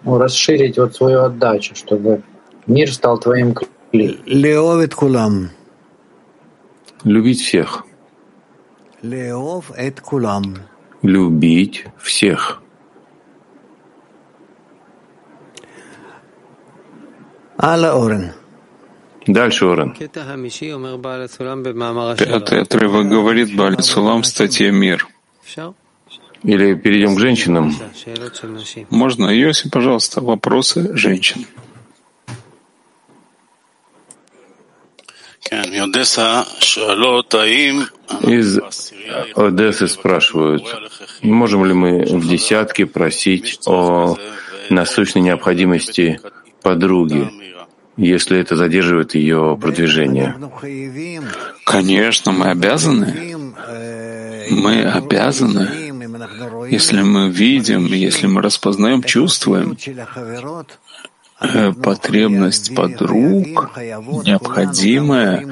расширить 0.06 0.78
вот 0.78 0.96
свою 0.96 1.22
отдачу, 1.22 1.76
чтобы 1.76 2.24
мир 2.68 2.91
стал 2.91 3.18
твоим 3.18 3.54
Любить 7.04 7.41
всех. 7.41 7.86
Любить 11.02 11.86
всех. 11.98 12.62
Дальше, 19.28 19.66
Орен. 19.66 19.93
Пятый 22.18 22.62
отрывок 22.62 23.10
говорит 23.10 23.56
Бали 23.56 23.82
Сулам 23.82 24.22
в 24.22 24.28
статье 24.28 24.72
«Мир». 24.72 25.08
Или 26.43 26.76
перейдем 26.76 27.16
к 27.16 27.20
женщинам? 27.20 27.74
Можно, 28.91 29.30
Йоси, 29.30 29.70
пожалуйста, 29.70 30.22
вопросы 30.22 30.96
женщин. 30.96 31.46
Из 38.22 38.60
Одессы 39.36 39.88
спрашивают, 39.88 40.64
можем 41.22 41.66
ли 41.66 41.74
мы 41.74 42.04
в 42.04 42.28
десятке 42.28 42.86
просить 42.88 43.60
о 43.68 44.18
насущной 44.70 45.22
необходимости 45.22 46.20
подруги, 46.64 47.30
если 47.96 48.39
это 48.39 48.56
задерживает 48.56 49.14
ее 49.14 49.58
продвижение? 49.62 50.36
Конечно, 51.64 52.32
мы 52.32 52.50
обязаны. 52.50 53.38
Мы 54.50 54.84
обязаны, 54.84 55.70
если 56.70 57.02
мы 57.02 57.30
видим, 57.30 57.86
если 57.86 58.28
мы 58.28 58.41
распознаем, 58.41 59.04
чувствуем, 59.04 59.78
потребность 61.84 62.76
подруг 62.76 63.72
необходимая. 64.26 65.48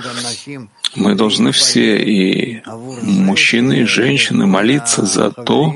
Мы 0.95 1.15
должны 1.15 1.51
все, 1.51 1.97
и 1.97 2.61
мужчины, 3.01 3.81
и 3.81 3.85
женщины, 3.85 4.45
молиться 4.45 5.05
за 5.05 5.31
то, 5.31 5.73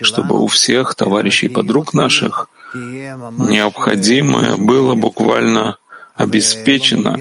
чтобы 0.00 0.40
у 0.40 0.46
всех 0.46 0.94
товарищей 0.94 1.48
подруг 1.48 1.92
наших 1.92 2.48
необходимое 2.74 4.56
было 4.56 4.94
буквально 4.94 5.78
обеспечено 6.14 7.18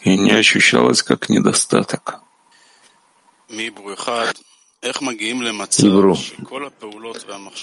и 0.00 0.18
не 0.18 0.32
ощущалось 0.32 1.02
как 1.02 1.28
недостаток. 1.28 2.20
Ибру, 5.78 6.16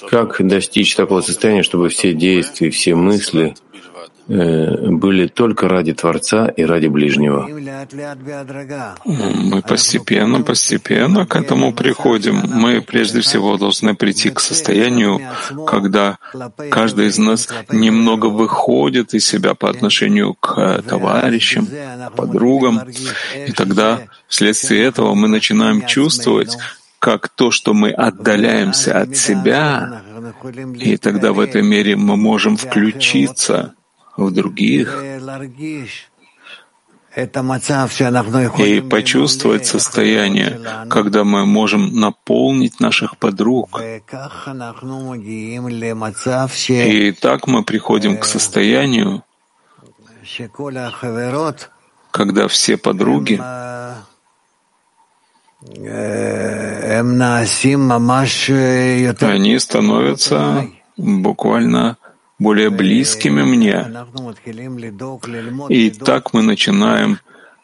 как 0.09 0.45
достичь 0.45 0.95
такого 0.95 1.21
состояния, 1.21 1.63
чтобы 1.63 1.89
все 1.89 2.13
действия, 2.13 2.69
все 2.69 2.95
мысли 2.95 3.55
э, 4.27 4.89
были 4.89 5.27
только 5.27 5.67
ради 5.67 5.93
Творца 5.93 6.47
и 6.47 6.63
ради 6.63 6.87
ближнего? 6.87 7.47
Мы 9.05 9.61
постепенно, 9.61 10.41
постепенно 10.41 11.25
к 11.25 11.35
этому 11.35 11.73
приходим. 11.73 12.41
Мы 12.45 12.81
прежде 12.81 13.21
всего 13.21 13.57
должны 13.57 13.95
прийти 13.95 14.29
к 14.29 14.39
состоянию, 14.39 15.21
когда 15.65 16.17
каждый 16.69 17.07
из 17.07 17.17
нас 17.17 17.47
немного 17.71 18.27
выходит 18.27 19.13
из 19.13 19.25
себя 19.25 19.53
по 19.53 19.69
отношению 19.69 20.33
к 20.33 20.81
товарищам, 20.87 21.67
подругам, 22.15 22.81
и 23.47 23.51
тогда 23.51 24.01
вследствие 24.27 24.83
этого 24.83 25.13
мы 25.13 25.27
начинаем 25.27 25.85
чувствовать, 25.85 26.57
как 27.03 27.27
то, 27.27 27.51
что 27.51 27.73
мы 27.73 27.91
отдаляемся 27.91 29.01
от 29.01 29.17
себя, 29.17 30.01
и 30.79 30.95
тогда 30.95 31.33
в 31.33 31.39
этой 31.41 31.61
мере 31.61 31.97
мы 31.97 32.15
можем 32.15 32.55
включиться 32.55 33.73
в 34.15 34.31
других 34.31 34.87
и 38.67 38.81
почувствовать 38.95 39.65
состояние, 39.65 40.61
когда 40.89 41.25
мы 41.25 41.45
можем 41.45 41.93
наполнить 41.99 42.79
наших 42.79 43.17
подруг. 43.17 43.81
И 46.69 47.11
так 47.11 47.47
мы 47.47 47.63
приходим 47.65 48.17
к 48.17 48.23
состоянию, 48.23 49.23
когда 52.11 52.47
все 52.47 52.77
подруги 52.77 53.41
они 59.29 59.59
становятся 59.59 60.67
буквально 60.97 61.97
более 62.39 62.69
близкими 62.69 63.43
мне. 63.43 63.87
И 65.69 65.89
так 65.89 66.33
мы 66.33 66.41
начинаем 66.41 67.19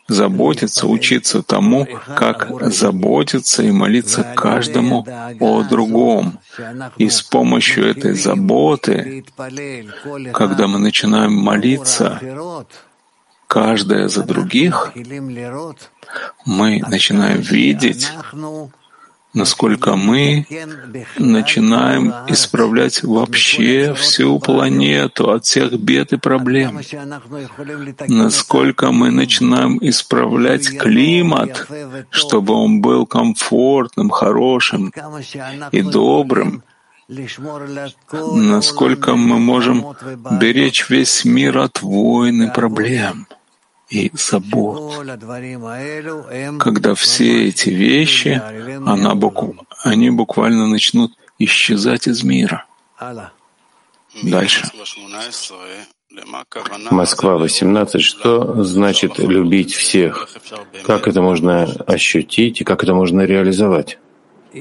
заботиться, 0.08 0.88
учиться 0.88 1.44
тому, 1.44 1.88
как 2.16 2.50
заботиться 2.72 3.64
и 3.64 3.72
молиться 3.72 4.24
каждому 4.36 5.06
о 5.40 5.64
другом. 5.64 6.40
И 6.98 7.10
с 7.10 7.22
помощью 7.22 7.86
этой 7.86 8.14
заботы, 8.14 9.24
когда 10.34 10.68
мы 10.68 10.80
начинаем 10.80 11.34
молиться, 11.34 12.20
каждая 13.50 14.08
за 14.08 14.24
других, 14.24 14.94
мы 16.46 16.82
начинаем 16.88 17.42
видеть, 17.42 18.12
насколько 19.34 19.96
мы 19.96 20.46
начинаем 21.18 22.14
исправлять 22.28 23.04
вообще 23.04 23.96
всю 23.96 24.40
планету 24.40 25.32
от 25.32 25.46
всех 25.46 25.74
бед 25.80 26.14
и 26.14 26.18
проблем, 26.18 26.80
насколько 28.08 28.92
мы 28.92 29.10
начинаем 29.10 29.80
исправлять 29.82 30.78
климат, 30.78 31.68
чтобы 32.12 32.54
он 32.54 32.82
был 32.82 33.08
комфортным, 33.08 34.12
хорошим 34.12 34.94
и 35.72 35.82
добрым, 35.82 36.62
насколько 37.08 39.16
мы 39.16 39.40
можем 39.40 39.96
беречь 40.40 40.88
весь 40.92 41.26
мир 41.26 41.58
от 41.58 41.82
войн 41.82 42.44
и 42.44 42.54
проблем 42.54 43.26
и 43.90 44.12
забот. 44.14 45.06
Когда 46.60 46.94
все 46.96 47.48
эти 47.48 47.70
вещи, 47.70 48.42
она 48.86 49.16
букв... 49.16 49.56
они 49.84 50.10
буквально 50.10 50.68
начнут 50.68 51.14
исчезать 51.40 52.08
из 52.08 52.24
мира. 52.24 52.66
Дальше. 54.24 54.70
Москва, 56.92 57.38
18. 57.38 58.02
Что 58.02 58.64
значит 58.64 59.20
любить 59.20 59.74
всех? 59.74 60.30
Как 60.86 61.08
это 61.08 61.22
можно 61.22 61.64
ощутить 61.64 62.62
и 62.62 62.64
как 62.64 62.84
это 62.84 62.94
можно 62.94 63.22
реализовать? 63.22 64.00
В 64.52 64.58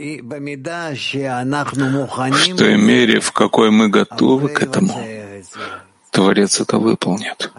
той 2.56 2.76
мере, 2.76 3.20
в 3.20 3.32
какой 3.32 3.70
мы 3.70 3.88
готовы 3.88 4.50
к 4.50 4.62
этому, 4.62 5.02
Творец 6.18 6.60
это 6.60 6.78
выполнит. 6.78 7.52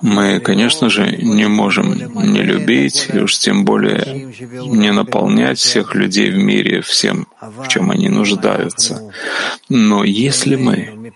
Мы, 0.00 0.40
конечно 0.40 0.88
же, 0.88 1.14
не 1.18 1.46
можем 1.46 1.92
не 2.32 2.42
любить, 2.42 3.10
и 3.12 3.18
уж 3.18 3.38
тем 3.38 3.66
более 3.66 4.32
не 4.66 4.92
наполнять 4.92 5.58
всех 5.58 5.94
людей 5.94 6.30
в 6.30 6.38
мире 6.38 6.80
всем, 6.80 7.28
в 7.40 7.68
чем 7.68 7.90
они 7.90 8.08
нуждаются. 8.08 9.12
Но 9.68 10.04
если 10.04 10.56
мы 10.56 11.12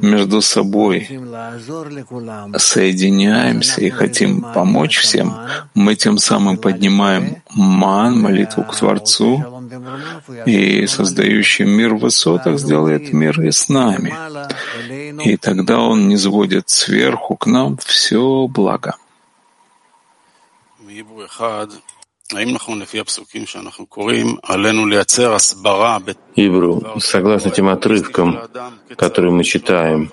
между 0.00 0.40
собой 0.40 1.08
соединяемся 2.56 3.80
и 3.80 3.90
хотим 3.90 4.42
помочь 4.54 4.98
всем, 4.98 5.34
мы 5.74 5.96
тем 5.96 6.18
самым 6.18 6.56
поднимаем 6.56 7.41
ман, 7.54 8.20
молитву 8.20 8.64
к 8.64 8.76
Творцу, 8.76 9.44
и 10.46 10.86
создающий 10.86 11.64
мир 11.64 11.94
в 11.94 12.00
высотах 12.00 12.58
сделает 12.58 13.12
мир 13.12 13.40
и 13.40 13.50
с 13.50 13.68
нами. 13.68 14.14
И 15.24 15.36
тогда 15.36 15.80
он 15.80 16.08
не 16.08 16.16
сводит 16.16 16.68
сверху 16.68 17.36
к 17.36 17.46
нам 17.46 17.76
все 17.78 18.46
благо. 18.48 18.96
Ибру, 26.34 26.82
согласно 26.98 27.50
тем 27.50 27.68
отрывкам, 27.68 28.40
которые 28.96 29.32
мы 29.32 29.44
читаем, 29.44 30.10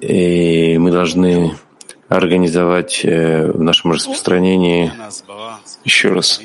и 0.00 0.78
мы 0.78 0.90
должны 0.90 1.56
организовать 2.08 3.00
э, 3.04 3.50
в 3.50 3.62
нашем 3.62 3.92
распространении, 3.92 4.92
еще 5.84 6.10
раз 6.10 6.40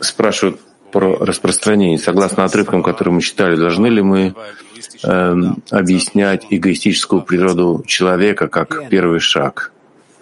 спрашивают 0.00 0.60
про 0.90 1.16
распространение. 1.16 1.98
Согласно 1.98 2.44
отрывкам, 2.44 2.82
которые 2.82 3.14
мы 3.14 3.22
читали, 3.22 3.56
должны 3.56 3.86
ли 3.86 4.02
мы 4.02 4.34
э, 5.02 5.34
объяснять 5.70 6.46
эгоистическую 6.50 7.22
природу 7.22 7.82
человека 7.86 8.48
как 8.48 8.88
первый 8.88 9.20
шаг? 9.20 9.72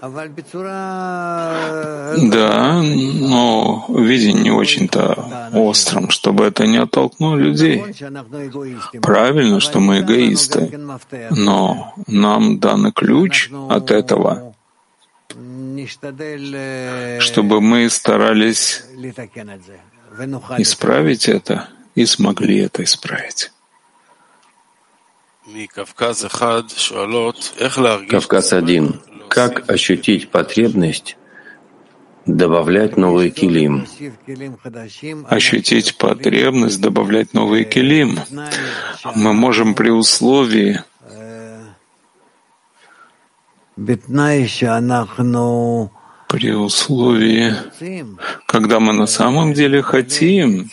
Да, 0.00 2.82
но 2.82 3.84
виде 3.88 4.32
не 4.32 4.50
очень-то 4.50 5.50
острым, 5.52 6.08
чтобы 6.08 6.44
это 6.44 6.66
не 6.66 6.78
оттолкнуло 6.78 7.36
людей. 7.36 7.84
Правильно, 9.02 9.60
что 9.60 9.80
мы 9.80 10.00
эгоисты, 10.00 10.80
но 11.30 11.92
нам 12.06 12.58
дан 12.58 12.92
ключ 12.92 13.50
от 13.68 13.90
этого, 13.90 14.49
чтобы 17.20 17.60
мы 17.60 17.88
старались 17.90 18.84
исправить 20.58 21.28
это 21.28 21.68
и 21.94 22.06
смогли 22.06 22.58
это 22.58 22.82
исправить. 22.84 23.52
Кавказ 28.08 28.52
один. 28.52 29.00
Как 29.28 29.68
ощутить 29.70 30.30
потребность 30.30 31.16
добавлять 32.26 32.96
новые 32.96 33.30
килим? 33.30 33.86
Ощутить 35.28 35.96
потребность 35.96 36.80
добавлять 36.80 37.32
новые 37.32 37.64
килим 37.64 38.18
мы 39.14 39.32
можем 39.32 39.74
при 39.74 39.90
условии, 39.90 40.82
при 46.28 46.52
условии, 46.52 47.54
когда 48.46 48.78
мы 48.78 48.92
на 48.92 49.06
самом 49.06 49.52
деле 49.52 49.82
хотим 49.82 50.70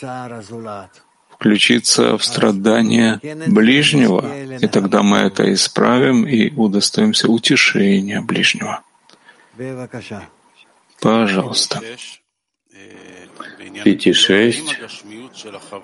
включиться 1.32 2.18
в 2.18 2.24
страдания 2.24 3.20
ближнего, 3.48 4.26
и 4.58 4.68
тогда 4.68 5.04
мы 5.04 5.18
это 5.18 5.52
исправим 5.54 6.28
и 6.28 6.52
удостоимся 6.56 7.30
утешения 7.30 8.22
ближнего. 8.22 8.82
Пожалуйста. 11.02 11.82
Пяти 13.84 14.14
шесть 14.14 14.80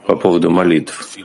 по 0.07 0.15
поводу 0.15 0.49
молитв. 0.49 1.17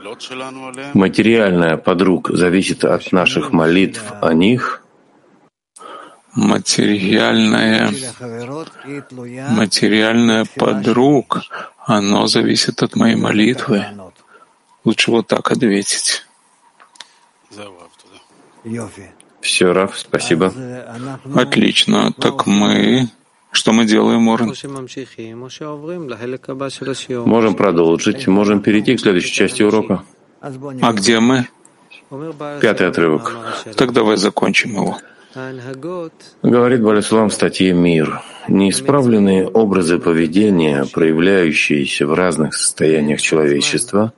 Материальная 0.93 1.77
подруг 1.77 2.29
зависит 2.29 2.85
от 2.85 3.11
наших 3.11 3.51
молитв 3.51 4.03
о 4.21 4.33
них. 4.33 4.83
Материальная, 6.35 7.91
материальная 9.49 10.45
подруг, 10.55 11.41
оно 11.85 12.27
зависит 12.27 12.83
от 12.83 12.95
моей 12.95 13.15
молитвы. 13.15 13.85
Лучше 14.83 15.11
вот 15.11 15.27
так 15.27 15.51
ответить. 15.51 16.25
Все, 19.41 19.73
Раф, 19.73 19.97
спасибо. 19.97 20.53
Отлично. 21.35 22.11
Так 22.13 22.45
мы... 22.45 23.09
Что 23.51 23.73
мы 23.73 23.85
делаем, 23.85 24.21
Морен? 24.21 24.53
Можем 27.25 27.55
продолжить, 27.55 28.27
можем 28.27 28.61
перейти 28.61 28.95
к 28.95 28.99
следующей 28.99 29.33
части 29.33 29.63
урока. 29.63 30.03
А 30.39 30.93
где 30.93 31.19
мы? 31.19 31.47
Пятый 32.61 32.87
отрывок. 32.87 33.35
Так 33.75 33.91
давай 33.91 34.17
закончим 34.17 34.73
его. 34.73 34.99
Говорит 36.41 36.81
Балислам 36.81 37.29
в 37.29 37.33
статье 37.33 37.73
«Мир». 37.73 38.21
Неисправленные 38.47 39.47
образы 39.47 39.99
поведения, 39.99 40.85
проявляющиеся 40.91 42.07
в 42.07 42.13
разных 42.15 42.55
состояниях 42.55 43.21
человечества, 43.21 44.11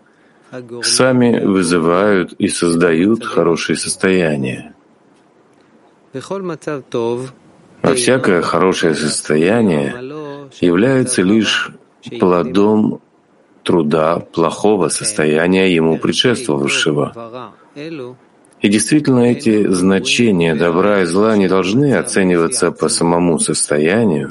сами 0.83 1.43
вызывают 1.43 2.31
и 2.33 2.47
создают 2.47 3.25
хорошие 3.25 3.75
состояния. 3.75 4.73
А 6.13 7.93
всякое 7.93 8.41
хорошее 8.41 8.95
состояние 8.95 9.95
является 10.61 11.23
лишь 11.23 11.71
плодом 12.19 13.01
труда 13.63 14.19
плохого 14.19 14.87
состояния 14.87 15.73
ему 15.73 15.97
предшествовавшего. 15.97 17.53
И 18.61 18.69
действительно, 18.69 19.21
эти 19.21 19.67
значения 19.67 20.53
добра 20.53 21.01
и 21.01 21.05
зла 21.05 21.35
не 21.35 21.47
должны 21.47 21.95
оцениваться 21.95 22.71
по 22.71 22.89
самому 22.89 23.39
состоянию, 23.39 24.29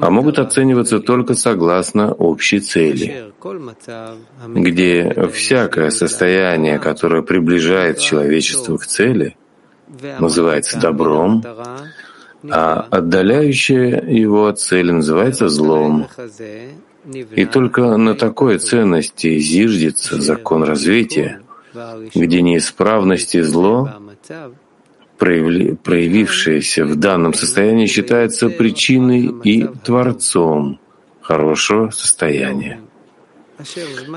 а 0.00 0.10
могут 0.10 0.38
оцениваться 0.38 1.00
только 1.00 1.34
согласно 1.34 2.12
общей 2.12 2.60
цели, 2.60 3.32
где 4.46 5.28
всякое 5.32 5.90
состояние, 5.90 6.78
которое 6.78 7.22
приближает 7.22 7.98
человечество 7.98 8.76
к 8.76 8.86
цели, 8.86 9.36
называется 10.20 10.78
добром, 10.78 11.42
а 12.48 12.86
отдаляющее 12.90 14.04
его 14.06 14.46
от 14.46 14.60
цели 14.60 14.92
называется 14.92 15.48
злом. 15.48 16.06
И 17.34 17.44
только 17.44 17.96
на 17.96 18.14
такой 18.14 18.58
ценности 18.58 19.38
зиждется 19.38 20.20
закон 20.20 20.62
развития— 20.62 21.40
где 22.14 22.42
неисправность 22.42 23.34
и 23.34 23.40
зло, 23.42 23.90
проявившееся 25.18 26.84
в 26.84 26.96
данном 26.96 27.34
состоянии, 27.34 27.86
считается 27.86 28.48
причиной 28.50 29.32
и 29.44 29.66
творцом 29.84 30.80
хорошего 31.20 31.90
состояния. 31.90 32.80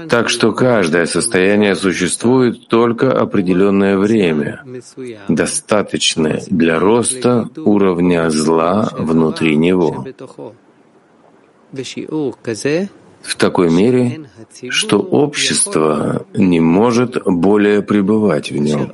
Так 0.08 0.30
что 0.30 0.52
каждое 0.52 1.08
состояние 1.08 1.76
существует 1.76 2.68
только 2.68 3.12
определенное 3.12 3.97
время, 3.97 4.64
достаточное 5.28 6.43
для 6.47 6.80
роста 6.80 7.49
уровня 7.58 8.30
зла 8.30 8.89
внутри 8.93 9.56
него. 9.56 10.06
В 13.24 13.36
такой 13.36 13.70
мере, 13.70 14.30
что 14.70 15.00
общество 15.00 16.26
не 16.34 16.60
может 16.60 17.22
более 17.26 17.82
пребывать 17.82 18.52
в 18.52 18.58
нем. 18.58 18.94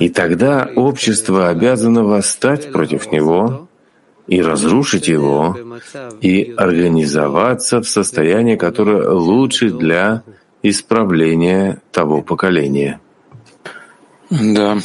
И 0.00 0.08
тогда 0.08 0.70
общество 0.76 1.48
обязано 1.48 2.04
восстать 2.04 2.72
против 2.72 3.10
него 3.10 3.68
и 4.26 4.40
разрушить 4.40 5.08
его, 5.08 5.56
и 6.20 6.54
организоваться 6.56 7.80
в 7.80 7.88
состоянии, 7.88 8.56
которое 8.56 9.10
лучше 9.10 9.70
для 9.70 10.22
исправления 10.62 11.82
того 11.90 12.22
поколения. 12.22 13.00
Да. 14.30 14.78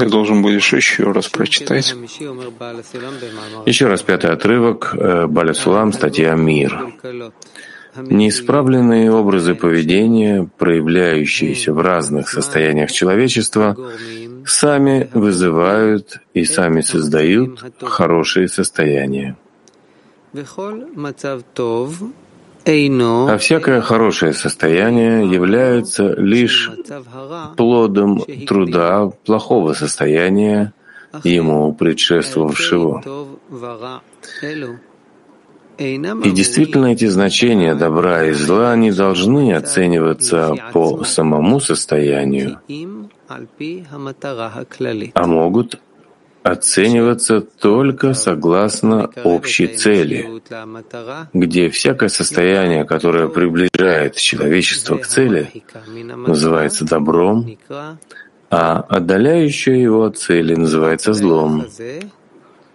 Ты 0.00 0.08
должен 0.08 0.42
будешь 0.42 0.72
еще 0.72 1.12
раз 1.12 1.28
прочитать. 1.28 1.94
Еще 3.66 3.86
раз 3.86 4.02
пятый 4.02 4.30
отрывок, 4.30 4.94
э, 4.94 5.26
Баля 5.26 5.54
Сулам, 5.54 5.92
статья 5.92 6.34
«Мир». 6.34 6.94
Неисправленные 7.96 9.10
образы 9.10 9.54
поведения, 9.56 10.48
проявляющиеся 10.58 11.72
в 11.72 11.80
разных 11.80 12.28
состояниях 12.28 12.92
человечества, 12.92 13.76
сами 14.46 15.10
вызывают 15.12 16.20
и 16.32 16.44
сами 16.44 16.82
создают 16.82 17.62
хорошие 17.82 18.48
состояния. 18.48 19.36
А 22.64 23.36
всякое 23.38 23.80
хорошее 23.80 24.32
состояние 24.32 25.30
является 25.30 26.14
лишь 26.14 26.70
плодом 27.56 28.24
труда 28.46 29.10
плохого 29.24 29.72
состояния, 29.72 30.72
ему 31.24 31.72
предшествовавшего. 31.72 33.02
И 35.78 36.30
действительно 36.30 36.86
эти 36.88 37.06
значения 37.06 37.74
добра 37.74 38.24
и 38.24 38.32
зла 38.32 38.76
не 38.76 38.92
должны 38.92 39.54
оцениваться 39.54 40.54
по 40.74 41.04
самому 41.04 41.58
состоянию, 41.60 42.60
а 45.14 45.26
могут 45.26 45.80
оцениваться 46.42 47.40
только 47.40 48.14
согласно 48.14 49.10
общей 49.24 49.66
цели, 49.68 50.42
где 51.32 51.68
всякое 51.70 52.08
состояние, 52.08 52.84
которое 52.84 53.28
приближает 53.28 54.16
человечество 54.16 54.96
к 54.96 55.06
цели, 55.06 55.50
называется 55.86 56.84
добром, 56.84 57.58
а 58.50 58.80
отдаляющее 58.80 59.80
его 59.80 60.04
от 60.04 60.18
цели 60.18 60.54
называется 60.54 61.12
злом. 61.12 61.66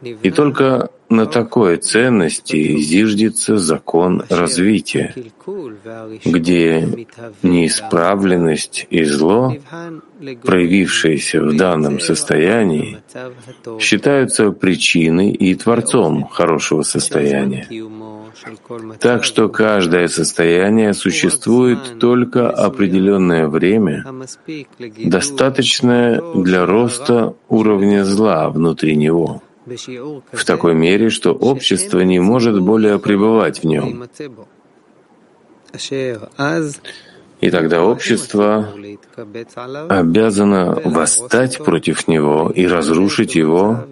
И 0.01 0.31
только 0.31 0.89
на 1.09 1.25
такой 1.25 1.77
ценности 1.77 2.77
зиждется 2.79 3.57
закон 3.57 4.23
развития, 4.29 5.13
где 6.25 7.07
неисправленность 7.43 8.87
и 8.89 9.03
зло, 9.03 9.55
проявившиеся 10.43 11.41
в 11.41 11.55
данном 11.55 11.99
состоянии, 11.99 12.97
считаются 13.79 14.51
причиной 14.51 15.31
и 15.31 15.55
творцом 15.55 16.27
хорошего 16.27 16.81
состояния. 16.81 17.67
Так 18.99 19.23
что 19.23 19.47
каждое 19.47 20.07
состояние 20.07 20.93
существует 20.93 21.99
только 21.99 22.49
определенное 22.49 23.47
время, 23.47 24.05
достаточное 25.05 26.21
для 26.35 26.65
роста 26.65 27.35
уровня 27.47 28.03
зла 28.03 28.49
внутри 28.49 28.95
него 28.97 29.41
в 29.65 30.45
такой 30.45 30.75
мере, 30.75 31.09
что 31.09 31.33
общество 31.33 31.99
не 32.01 32.19
может 32.19 32.61
более 32.61 32.99
пребывать 32.99 33.59
в 33.59 33.63
нем. 33.65 34.07
И 37.41 37.51
тогда 37.51 37.83
общество 37.83 38.73
обязано 39.89 40.79
восстать 40.85 41.57
против 41.57 42.07
него 42.07 42.51
и 42.55 42.65
разрушить 42.65 43.35
его, 43.35 43.85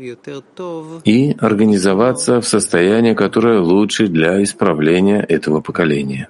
и 1.04 1.36
организоваться 1.40 2.40
в 2.40 2.48
состояние, 2.48 3.16
которое 3.16 3.60
лучше 3.60 4.08
для 4.08 4.42
исправления 4.42 5.22
этого 5.22 5.62
поколения. 5.62 6.30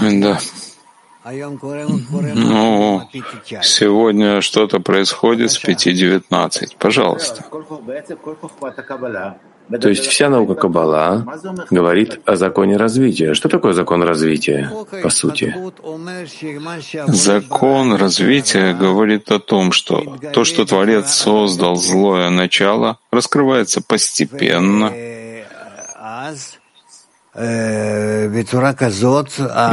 Да. 0.00 0.38
Ну, 1.24 3.08
сегодня 3.62 4.40
что-то 4.40 4.80
происходит 4.80 5.52
с 5.52 5.62
5.19. 5.62 6.76
Пожалуйста. 6.78 7.44
То 9.80 9.88
есть 9.88 10.06
вся 10.06 10.28
наука 10.28 10.54
Каббала 10.54 11.24
говорит 11.70 12.20
о 12.26 12.36
законе 12.36 12.76
развития. 12.76 13.34
Что 13.34 13.48
такое 13.48 13.72
закон 13.72 14.02
развития, 14.02 14.70
по 15.02 15.08
сути? 15.08 15.54
Закон 17.06 17.94
развития 17.94 18.74
говорит 18.74 19.30
о 19.30 19.38
том, 19.38 19.72
что 19.72 20.18
то, 20.32 20.44
что 20.44 20.64
Творец 20.64 21.12
создал 21.12 21.76
злое 21.76 22.30
начало, 22.30 22.98
раскрывается 23.10 23.80
постепенно, 23.80 24.92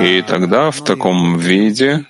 И 0.02 0.22
тогда 0.28 0.72
в 0.72 0.82
таком 0.84 1.38
виде 1.38 2.06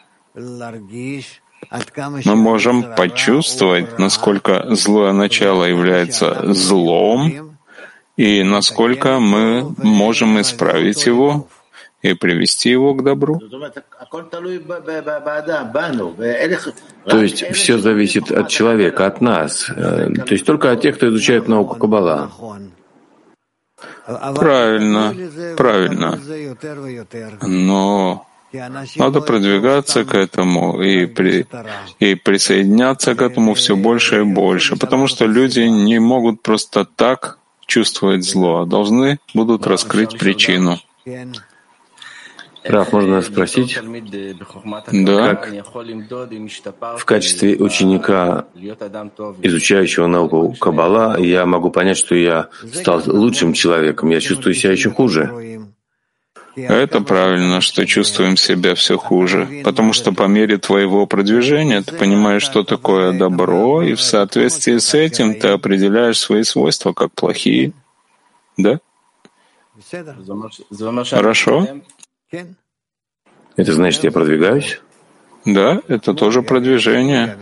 мы 2.26 2.36
можем 2.36 2.96
почувствовать, 2.96 4.00
насколько 4.00 4.76
злое 4.76 5.12
начало 5.12 5.64
является 5.66 6.54
злом, 6.54 7.58
и 8.16 8.44
насколько 8.44 9.20
мы 9.20 9.74
можем 9.78 10.40
исправить 10.42 11.06
его 11.06 11.48
и 12.02 12.14
привести 12.14 12.70
его 12.70 12.94
к 12.94 13.04
добру. 13.04 13.40
То 17.06 17.22
есть 17.22 17.44
все 17.54 17.78
зависит 17.78 18.32
от 18.32 18.50
человека, 18.50 19.06
от 19.06 19.22
нас. 19.22 19.70
Э, 19.70 20.10
то 20.14 20.34
есть 20.34 20.46
только 20.46 20.72
от 20.72 20.82
тех, 20.82 20.96
кто 20.96 21.10
изучает 21.10 21.48
науку 21.48 21.76
Каббала. 21.76 22.30
Правильно, 24.36 25.16
правильно. 25.56 26.20
Но 27.44 28.26
надо 28.96 29.22
продвигаться 29.22 30.04
к 30.06 30.16
этому 30.16 30.82
и, 30.82 31.06
при, 31.06 31.46
и 32.00 32.16
присоединяться 32.16 33.14
к 33.14 33.22
этому 33.22 33.54
все 33.54 33.76
больше 33.76 34.22
и 34.22 34.24
больше, 34.24 34.76
потому 34.76 35.08
что 35.08 35.26
люди 35.26 35.60
не 35.60 36.00
могут 36.00 36.42
просто 36.42 36.86
так 36.86 37.38
чувствовать 37.68 38.24
зло, 38.24 38.62
а 38.62 38.66
должны 38.66 39.20
будут 39.36 39.68
раскрыть 39.68 40.18
причину. 40.18 40.80
Раф, 42.70 42.94
можно 42.94 43.22
спросить, 43.22 43.80
да. 44.92 45.36
как 45.36 45.50
в 47.00 47.06
качестве 47.06 47.56
ученика, 47.58 48.46
изучающего 49.42 50.06
науку 50.06 50.56
Каббала, 50.60 51.20
я 51.20 51.46
могу 51.46 51.72
понять, 51.72 51.98
что 51.98 52.14
я 52.16 52.50
стал 52.72 53.02
лучшим 53.08 53.54
человеком, 53.54 54.10
я 54.10 54.20
чувствую 54.20 54.54
себя 54.54 54.72
еще 54.72 54.92
хуже. 54.92 55.68
Это 56.56 57.02
правильно, 57.02 57.62
что 57.62 57.86
чувствуем 57.86 58.38
себя 58.38 58.76
все 58.76 58.98
хуже, 58.98 59.48
потому 59.64 59.94
что 59.94 60.12
по 60.12 60.24
мере 60.24 60.58
твоего 60.58 61.08
продвижения 61.08 61.82
ты 61.82 61.96
понимаешь, 61.96 62.44
что 62.44 62.64
такое 62.64 63.18
добро, 63.18 63.82
и 63.82 63.94
в 63.94 64.02
соответствии 64.02 64.78
с 64.78 64.94
этим 64.94 65.34
ты 65.36 65.48
определяешь 65.50 66.20
свои 66.20 66.44
свойства 66.44 66.94
как 66.94 67.14
плохие. 67.14 67.72
Да? 68.58 68.80
Хорошо? 71.10 71.68
Это 72.32 73.74
значит, 73.74 74.04
я 74.04 74.12
продвигаюсь? 74.12 74.82
Да, 75.46 75.82
это 75.88 76.14
тоже 76.14 76.44
продвижение. 76.44 77.38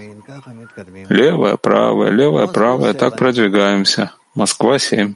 Левое, 1.10 1.58
правое, 1.58 2.10
левое, 2.12 2.48
правое, 2.48 2.94
так 2.94 3.18
продвигаемся. 3.18 4.14
Москва 4.36 4.80
7. 4.80 5.16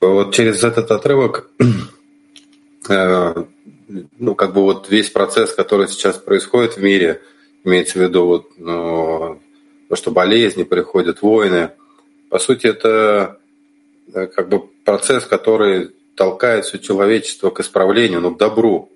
Вот 0.00 0.34
через 0.34 0.62
этот 0.62 0.90
отрывок, 0.90 1.50
э, 2.88 3.44
ну, 4.18 4.34
как 4.34 4.54
бы 4.54 4.62
вот 4.62 4.88
весь 4.90 5.10
процесс, 5.10 5.52
который 5.52 5.88
сейчас 5.88 6.18
происходит 6.18 6.76
в 6.76 6.82
мире, 6.82 7.20
имеется 7.64 7.98
в 7.98 8.02
виду 8.02 8.26
вот, 8.26 8.52
ну, 8.58 9.40
то, 9.88 9.96
что 9.96 10.12
болезни 10.12 10.62
приходят, 10.62 11.22
войны, 11.22 11.72
по 12.30 12.38
сути, 12.38 12.68
это 12.68 13.40
э, 14.14 14.26
как 14.26 14.48
бы 14.48 14.68
процесс, 14.84 15.24
который 15.24 15.90
толкает 16.18 16.64
все 16.64 16.78
человечество 16.78 17.50
к 17.50 17.60
исправлению, 17.60 18.20
ну, 18.20 18.34
к 18.34 18.38
добру. 18.38 18.90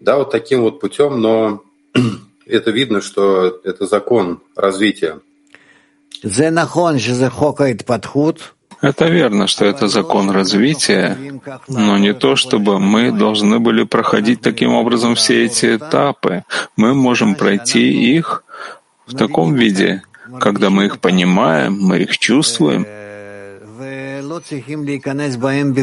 Да, 0.00 0.16
вот 0.16 0.30
таким 0.30 0.62
вот 0.62 0.80
путем, 0.80 1.20
но 1.20 1.62
это 2.46 2.70
видно, 2.70 3.00
что 3.02 3.60
это 3.62 3.86
закон 3.86 4.40
развития. 4.56 5.20
Это 8.80 9.06
верно, 9.06 9.46
что 9.46 9.64
это 9.64 9.86
закон 9.86 10.30
развития, 10.30 11.16
но 11.68 11.98
не 11.98 12.14
то, 12.14 12.34
чтобы 12.34 12.80
мы 12.80 13.12
должны 13.12 13.60
были 13.60 13.84
проходить 13.84 14.40
таким 14.40 14.74
образом 14.74 15.14
все 15.14 15.44
эти 15.44 15.76
этапы. 15.76 16.42
Мы 16.76 16.94
можем 16.94 17.36
пройти 17.36 18.16
их 18.16 18.44
в 19.06 19.14
таком 19.16 19.54
виде, 19.54 20.02
когда 20.40 20.70
мы 20.70 20.86
их 20.86 20.98
понимаем, 20.98 21.78
мы 21.80 21.98
их 21.98 22.18
чувствуем, 22.18 22.84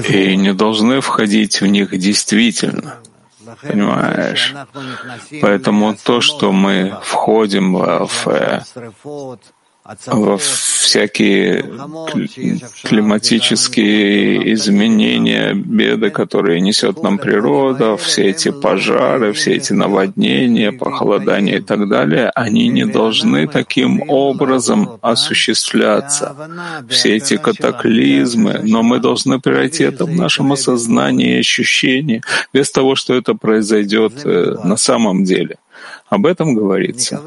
и 0.09 0.35
не 0.35 0.53
должны 0.53 1.01
входить 1.01 1.61
в 1.61 1.67
них 1.67 1.97
действительно. 1.97 2.97
Понимаешь? 3.61 4.53
Поэтому 5.41 5.95
то, 5.95 6.21
что 6.21 6.51
мы 6.51 6.97
входим 7.03 7.73
в 7.73 8.27
э, 8.27 8.61
во 10.07 10.37
всякие 10.89 11.63
климатические 12.83 14.53
изменения, 14.53 15.53
беды, 15.53 16.09
которые 16.09 16.61
несет 16.61 17.03
нам 17.03 17.19
природа, 17.19 17.95
все 17.95 18.29
эти 18.31 18.49
пожары, 18.49 19.33
все 19.33 19.53
эти 19.57 19.73
наводнения, 19.73 20.71
похолодания 20.71 21.57
и 21.57 21.61
так 21.61 21.87
далее, 21.87 22.31
они 22.33 22.69
не 22.69 22.85
должны 22.85 23.47
таким 23.47 24.01
образом 24.09 24.97
осуществляться. 25.01 26.35
Все 26.89 27.17
эти 27.17 27.37
катаклизмы, 27.37 28.61
но 28.63 28.81
мы 28.81 28.99
должны 28.99 29.39
превратить 29.39 29.81
это 29.81 30.05
в 30.05 30.15
нашем 30.15 30.53
осознании 30.53 31.35
и 31.35 31.39
ощущении, 31.39 32.23
без 32.51 32.71
того, 32.71 32.95
что 32.95 33.13
это 33.13 33.35
произойдет 33.35 34.25
э, 34.25 34.55
на 34.63 34.77
самом 34.77 35.23
деле. 35.23 35.57
Об 36.09 36.25
этом 36.25 36.55
говорится. 36.55 37.21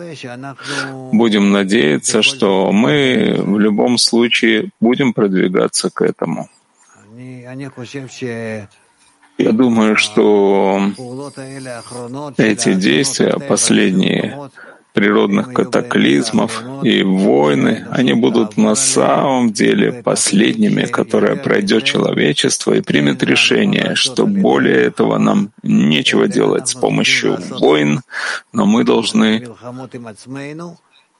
Будем 1.12 1.52
надеяться, 1.52 2.22
что 2.22 2.72
мы 2.72 3.36
в 3.38 3.58
любом 3.58 3.96
случае 3.96 4.70
будем 4.80 5.12
продвигаться 5.12 5.90
к 5.90 6.02
этому. 6.02 6.48
Я 9.38 9.52
думаю, 9.52 9.96
что 9.96 10.80
эти 12.36 12.74
действия, 12.74 13.38
последние 13.38 14.50
природных 14.92 15.52
катаклизмов 15.52 16.62
и 16.82 17.02
войны, 17.02 17.86
они 17.90 18.12
будут 18.12 18.56
на 18.56 18.74
самом 18.74 19.52
деле 19.52 20.02
последними, 20.02 20.84
которые 20.84 21.36
пройдет 21.36 21.84
человечество 21.84 22.74
и 22.74 22.82
примет 22.82 23.22
решение, 23.22 23.94
что 23.94 24.26
более 24.26 24.82
этого 24.82 25.18
нам 25.18 25.50
нечего 25.62 26.28
делать 26.28 26.68
с 26.68 26.74
помощью 26.74 27.38
войн, 27.50 28.02
но 28.52 28.66
мы 28.66 28.84
должны 28.84 29.48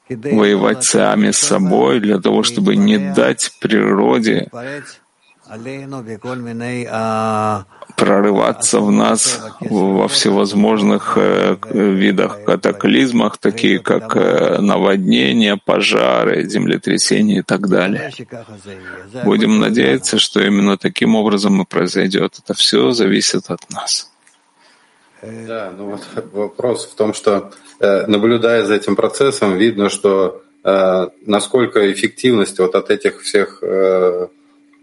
воевать 0.09 0.83
сами 0.83 1.31
с 1.31 1.37
собой 1.37 1.99
для 1.99 2.19
того, 2.19 2.43
чтобы 2.43 2.75
не 2.75 2.97
дать 2.97 3.51
природе 3.59 4.49
прорываться 7.95 8.79
в 8.79 8.91
нас 8.91 9.41
во 9.59 10.07
всевозможных 10.07 11.17
э, 11.17 11.57
видах 11.71 12.43
катаклизмах, 12.43 13.37
такие 13.37 13.79
как 13.79 14.15
э, 14.15 14.59
наводнения, 14.59 15.59
пожары, 15.63 16.43
землетрясения 16.43 17.39
и 17.39 17.41
так 17.41 17.69
далее. 17.69 18.11
Будем 19.23 19.59
надеяться, 19.59 20.19
что 20.19 20.41
именно 20.41 20.77
таким 20.77 21.15
образом 21.15 21.61
и 21.61 21.65
произойдет. 21.65 22.39
Это 22.43 22.53
все 22.53 22.91
зависит 22.91 23.49
от 23.49 23.69
нас. 23.69 24.11
Да, 25.21 25.71
ну 25.77 25.91
вот 25.91 26.01
вопрос 26.33 26.85
в 26.85 26.95
том, 26.95 27.13
что 27.13 27.51
э, 27.79 28.07
наблюдая 28.07 28.65
за 28.65 28.75
этим 28.75 28.95
процессом, 28.95 29.57
видно, 29.57 29.89
что 29.89 30.41
насколько 31.25 31.91
эффективность 31.91 32.57
вот 32.57 32.75
от 32.75 32.89
этих 32.89 33.21
всех 33.21 33.61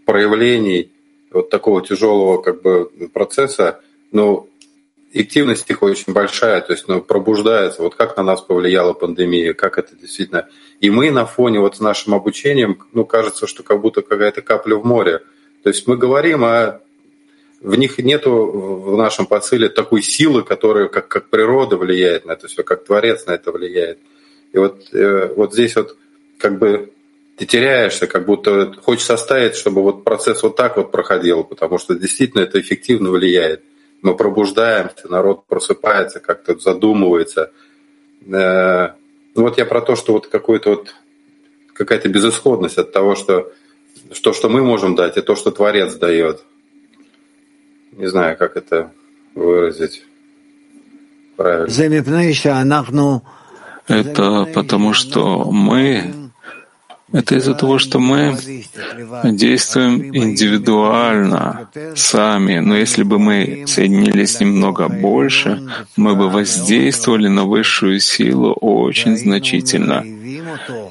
проявлений 0.05 0.90
вот 1.31 1.49
такого 1.49 1.85
тяжелого 1.85 2.41
как 2.41 2.61
бы 2.61 2.91
процесса, 3.13 3.79
ну, 4.11 4.49
эффективность 5.13 5.69
их 5.69 5.83
очень 5.83 6.13
большая, 6.13 6.61
то 6.61 6.73
есть 6.73 6.87
ну, 6.87 7.01
пробуждается. 7.01 7.81
Вот 7.81 7.95
как 7.95 8.15
на 8.17 8.23
нас 8.23 8.41
повлияла 8.41 8.93
пандемия, 8.93 9.53
как 9.53 9.77
это 9.77 9.95
действительно. 9.95 10.47
И 10.79 10.89
мы 10.89 11.11
на 11.11 11.25
фоне 11.25 11.59
вот 11.59 11.77
с 11.77 11.79
нашим 11.79 12.13
обучением, 12.13 12.79
ну, 12.93 13.05
кажется, 13.05 13.47
что 13.47 13.63
как 13.63 13.81
будто 13.81 14.01
какая-то 14.01 14.41
капля 14.41 14.75
в 14.75 14.85
море. 14.85 15.19
То 15.63 15.69
есть 15.69 15.85
мы 15.87 15.97
говорим, 15.97 16.43
а 16.43 16.81
в 17.61 17.75
них 17.75 17.97
нету 17.99 18.31
в 18.31 18.97
нашем 18.97 19.25
посыле 19.25 19.69
такой 19.69 20.01
силы, 20.01 20.43
которая 20.43 20.87
как, 20.87 21.07
как 21.07 21.29
природа 21.29 21.77
влияет 21.77 22.25
на 22.25 22.31
это 22.31 22.47
все, 22.47 22.63
как 22.63 22.85
Творец 22.85 23.25
на 23.25 23.31
это 23.31 23.51
влияет. 23.51 23.99
И 24.53 24.57
вот, 24.57 24.93
э, 24.93 25.33
вот 25.35 25.53
здесь 25.53 25.75
вот 25.75 25.95
как 26.37 26.57
бы 26.57 26.91
ты 27.37 27.45
теряешься, 27.45 28.07
как 28.07 28.25
будто 28.25 28.73
хочешь 28.73 29.09
оставить, 29.09 29.55
чтобы 29.55 29.81
вот 29.81 30.03
процесс 30.03 30.43
вот 30.43 30.55
так 30.55 30.77
вот 30.77 30.91
проходил, 30.91 31.43
потому 31.43 31.77
что 31.77 31.95
действительно 31.95 32.41
это 32.41 32.59
эффективно 32.59 33.09
влияет. 33.09 33.63
Мы 34.01 34.15
пробуждаемся, 34.15 35.07
народ 35.09 35.45
просыпается, 35.45 36.19
как-то 36.19 36.57
задумывается. 36.59 37.51
Э, 38.27 38.89
ну 39.35 39.43
вот 39.43 39.57
я 39.57 39.65
про 39.65 39.81
то, 39.81 39.95
что 39.95 40.13
вот 40.13 40.27
какой-то 40.27 40.71
вот 40.71 40.95
какая-то 41.73 42.09
безысходность 42.09 42.77
от 42.77 42.91
того, 42.91 43.15
что, 43.15 43.51
что, 44.11 44.33
что 44.33 44.49
мы 44.49 44.63
можем 44.63 44.95
дать, 44.95 45.17
и 45.17 45.21
то, 45.21 45.35
что 45.35 45.51
Творец 45.51 45.95
дает. 45.95 46.43
Не 47.91 48.07
знаю, 48.07 48.37
как 48.37 48.55
это 48.55 48.91
выразить 49.35 50.03
правильно. 51.35 51.69
Это 53.87 54.47
потому, 54.53 54.93
что 54.93 55.51
мы 55.51 56.20
это 57.13 57.35
из-за 57.35 57.53
того, 57.53 57.77
что 57.77 57.99
мы 57.99 58.37
действуем 59.23 60.15
индивидуально, 60.15 61.69
сами. 61.95 62.59
Но 62.59 62.75
если 62.75 63.03
бы 63.03 63.19
мы 63.19 63.65
соединились 63.67 64.39
немного 64.39 64.87
больше, 64.87 65.61
мы 65.97 66.15
бы 66.15 66.29
воздействовали 66.29 67.27
на 67.27 67.45
высшую 67.45 67.99
силу 67.99 68.53
очень 68.53 69.17
значительно. 69.17 70.05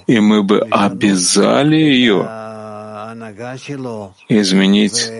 И 0.06 0.20
мы 0.20 0.42
бы 0.42 0.60
обязали 0.70 1.76
ее 1.76 2.28
изменить 4.28 5.10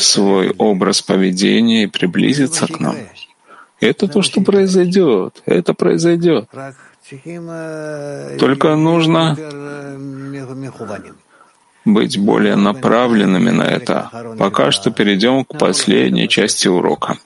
свой 0.00 0.50
образ 0.58 1.02
поведения 1.02 1.84
и 1.84 1.86
приблизиться 1.86 2.66
к 2.66 2.80
нам. 2.80 2.96
Это 3.80 4.06
то, 4.06 4.22
что 4.22 4.40
произойдет. 4.42 5.42
Это 5.44 5.74
произойдет. 5.74 6.48
Только 8.38 8.76
нужно 8.76 9.36
быть 11.84 12.18
более 12.18 12.56
направленными 12.56 13.50
на 13.50 13.62
это. 13.62 14.10
Пока 14.38 14.70
что 14.70 14.90
перейдем 14.90 15.44
к 15.44 15.58
последней 15.58 16.28
части 16.28 16.68
урока. 16.68 17.18